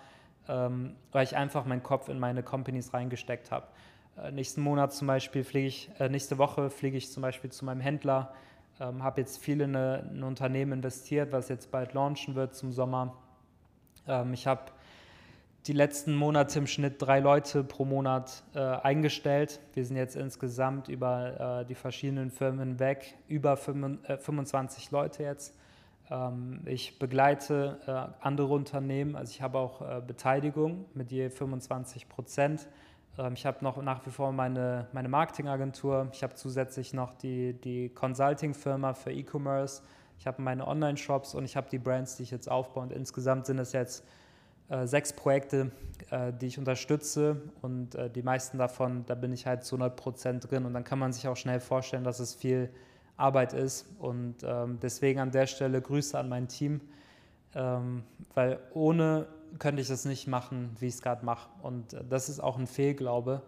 [0.49, 3.67] ähm, weil ich einfach meinen Kopf in meine Companies reingesteckt habe.
[4.17, 7.65] Äh, nächsten Monat zum Beispiel fliege ich, äh, nächste Woche fliege ich zum Beispiel zu
[7.65, 8.33] meinem Händler,
[8.81, 12.73] ähm, habe jetzt viel in eine, ein Unternehmen investiert, was jetzt bald launchen wird zum
[12.73, 13.15] Sommer.
[14.09, 14.73] Ähm, ich habe
[15.67, 19.61] die letzten Monate im Schnitt drei Leute pro Monat äh, eingestellt.
[19.75, 25.57] Wir sind jetzt insgesamt über äh, die verschiedenen Firmen hinweg über 25 äh, Leute jetzt.
[26.09, 32.09] Ähm, ich begleite äh, andere Unternehmen, also ich habe auch äh, Beteiligung mit je 25
[32.09, 32.69] Prozent.
[33.19, 36.09] Ähm, ich habe noch nach wie vor meine, meine Marketingagentur.
[36.13, 39.83] Ich habe zusätzlich noch die, die Consulting-Firma für E-Commerce.
[40.19, 42.85] Ich habe meine Online-Shops und ich habe die Brands, die ich jetzt aufbaue.
[42.85, 44.07] Und insgesamt sind es jetzt
[44.87, 45.71] sechs Projekte,
[46.11, 47.41] äh, die ich unterstütze.
[47.63, 50.65] Und äh, die meisten davon, da bin ich halt zu 100 Prozent drin.
[50.65, 52.71] Und dann kann man sich auch schnell vorstellen, dass es viel
[53.17, 53.87] Arbeit ist.
[53.99, 56.81] Und ähm, deswegen an der Stelle Grüße an mein Team.
[57.55, 58.03] Ähm,
[58.35, 59.27] weil ohne
[59.59, 61.49] könnte ich das nicht machen, wie ich es gerade mache.
[61.63, 63.43] Und äh, das ist auch ein Fehlglaube,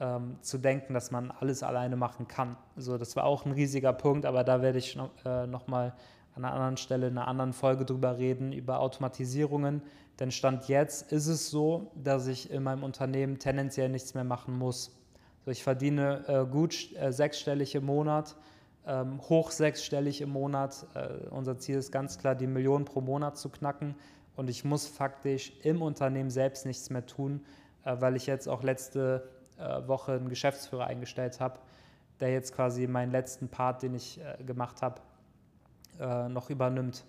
[0.00, 2.56] ähm, zu denken, dass man alles alleine machen kann.
[2.76, 5.92] Also das war auch ein riesiger Punkt, aber da werde ich noch, äh, noch an
[6.34, 9.82] einer anderen Stelle in einer anderen Folge drüber reden, über Automatisierungen.
[10.18, 14.56] Denn Stand jetzt ist es so, dass ich in meinem Unternehmen tendenziell nichts mehr machen
[14.58, 14.94] muss.
[15.40, 18.36] Also ich verdiene äh, gut äh, sechsstellig im Monat,
[18.86, 20.86] ähm, hoch sechsstellig im Monat.
[20.94, 23.96] Äh, unser Ziel ist ganz klar, die Million pro Monat zu knacken
[24.36, 27.44] und ich muss faktisch im Unternehmen selbst nichts mehr tun,
[27.84, 31.58] äh, weil ich jetzt auch letzte äh, Woche einen Geschäftsführer eingestellt habe,
[32.20, 35.00] der jetzt quasi meinen letzten Part, den ich äh, gemacht habe,
[36.30, 37.04] noch übernimmt.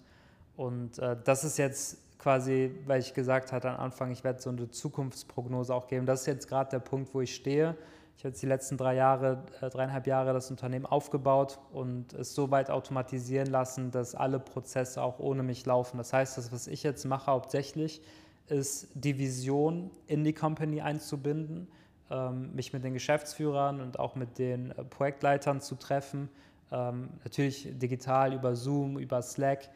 [0.57, 4.71] Und das ist jetzt quasi, weil ich gesagt hatte am Anfang, ich werde so eine
[4.71, 6.05] Zukunftsprognose auch geben.
[6.05, 7.75] Das ist jetzt gerade der Punkt, wo ich stehe.
[8.15, 12.33] Ich habe jetzt die letzten drei Jahre, äh, dreieinhalb Jahre das Unternehmen aufgebaut und es
[12.33, 15.97] so weit automatisieren lassen, dass alle Prozesse auch ohne mich laufen.
[15.97, 18.01] Das heißt, das, was ich jetzt mache hauptsächlich,
[18.47, 21.67] ist die Vision in die Company einzubinden,
[22.09, 26.29] ähm, mich mit den Geschäftsführern und auch mit den äh, Projektleitern zu treffen,
[26.71, 29.69] ähm, natürlich digital über Zoom, über Slack.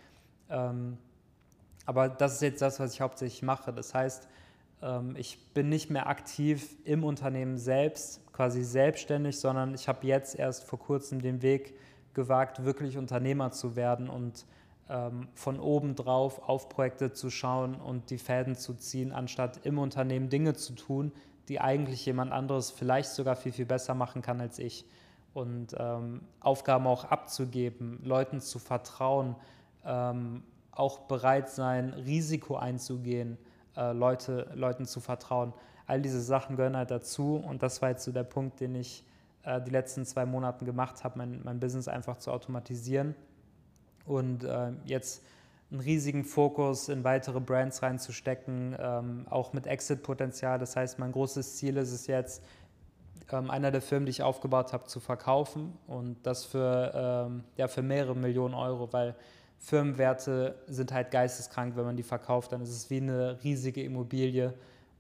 [0.50, 0.98] Ähm,
[1.88, 3.72] aber das ist jetzt das, was ich hauptsächlich mache.
[3.72, 4.28] Das heißt,
[4.82, 10.36] ähm, ich bin nicht mehr aktiv im Unternehmen selbst, quasi selbstständig, sondern ich habe jetzt
[10.36, 11.76] erst vor kurzem den Weg
[12.14, 14.46] gewagt, wirklich Unternehmer zu werden und
[14.90, 19.80] ähm, von oben drauf auf Projekte zu schauen und die Fäden zu ziehen, anstatt im
[19.80, 21.14] Unternehmen Dinge zu tun,
[21.48, 24.86] die eigentlich jemand anderes vielleicht sogar viel, viel besser machen kann als ich.
[25.34, 29.38] Und ähm, Aufgaben auch abzugeben, Leuten zu vertrauen,
[29.86, 30.44] ähm,
[30.80, 33.38] auch bereit sein, Risiko einzugehen
[33.76, 35.54] äh, Leute, Leuten zu vertrauen.
[35.86, 39.04] All diese Sachen gehören halt dazu und das war jetzt so der Punkt, den ich
[39.44, 43.16] äh, die letzten zwei Monate gemacht habe, mein, mein Business einfach zu automatisieren
[44.06, 45.24] und äh, jetzt
[45.72, 50.60] einen riesigen Fokus in weitere Brands reinzustecken, ähm, auch mit Exit-Potenzial.
[50.60, 52.44] Das heißt, mein großes Ziel ist es jetzt,
[53.32, 57.68] ähm, einer der Firmen, die ich aufgebaut habe, zu verkaufen und das für, ähm, ja,
[57.68, 59.16] für mehrere Millionen Euro, weil
[59.60, 64.54] Firmenwerte sind halt geisteskrank, wenn man die verkauft, dann ist es wie eine riesige Immobilie.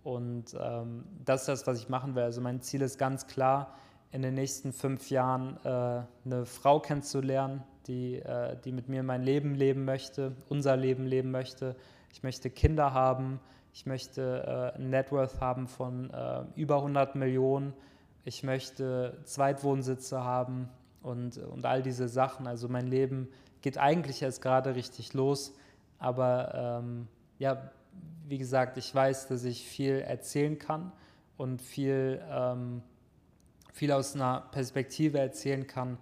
[0.04, 2.24] Und ähm, das ist das, was ich machen will.
[2.24, 3.76] Also mein Ziel ist ganz klar,
[4.12, 9.24] in den nächsten fünf Jahren äh, eine Frau kennenzulernen, die, äh, die mit mir mein
[9.24, 11.76] Leben leben möchte, unser Leben leben möchte.
[12.14, 13.40] Ich möchte Kinder haben,
[13.74, 17.74] ich möchte äh, ein Networth haben von äh, über 100 Millionen,
[18.24, 20.70] ich möchte Zweitwohnsitze haben
[21.02, 22.48] und, und all diese Sachen.
[22.48, 23.30] Also mein Leben
[23.62, 25.54] geht eigentlich erst gerade richtig los.
[26.00, 27.08] Aber ähm,
[27.40, 27.72] ja,
[28.28, 30.92] wie gesagt, ich weiß, dass ich viel erzählen kann
[31.38, 32.82] und viel, ähm,
[33.74, 35.98] viel aus einer Perspektive erzählen kann,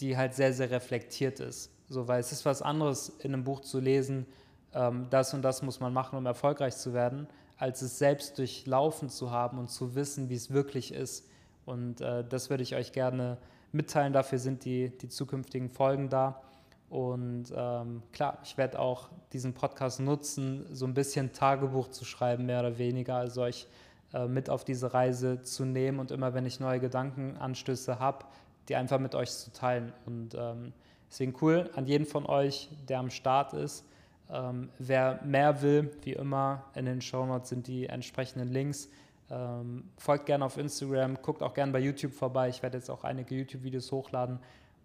[0.00, 1.70] die halt sehr, sehr reflektiert ist.
[1.88, 4.26] So, weil es ist was anderes, in einem Buch zu lesen,
[4.74, 7.26] ähm, das und das muss man machen, um erfolgreich zu werden,
[7.56, 11.26] als es selbst durchlaufen zu haben und zu wissen, wie es wirklich ist.
[11.64, 13.38] Und äh, das würde ich euch gerne
[13.72, 14.12] mitteilen.
[14.12, 16.42] Dafür sind die, die zukünftigen Folgen da.
[16.88, 22.46] Und ähm, klar, ich werde auch diesen Podcast nutzen, so ein bisschen Tagebuch zu schreiben,
[22.46, 23.66] mehr oder weniger, also euch
[24.14, 28.24] äh, mit auf diese Reise zu nehmen und immer, wenn ich neue Gedankenanstöße habe,
[28.68, 29.92] die einfach mit euch zu teilen.
[30.06, 30.72] Und ähm,
[31.10, 33.84] deswegen cool an jeden von euch, der am Start ist.
[34.30, 38.88] Ähm, wer mehr will, wie immer, in den Show Notes sind die entsprechenden Links.
[39.28, 42.48] Ähm, folgt gerne auf Instagram, guckt auch gerne bei YouTube vorbei.
[42.48, 44.38] Ich werde jetzt auch einige YouTube-Videos hochladen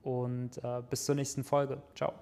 [0.03, 1.81] und äh, bis zur nächsten Folge.
[1.95, 2.13] Ciao.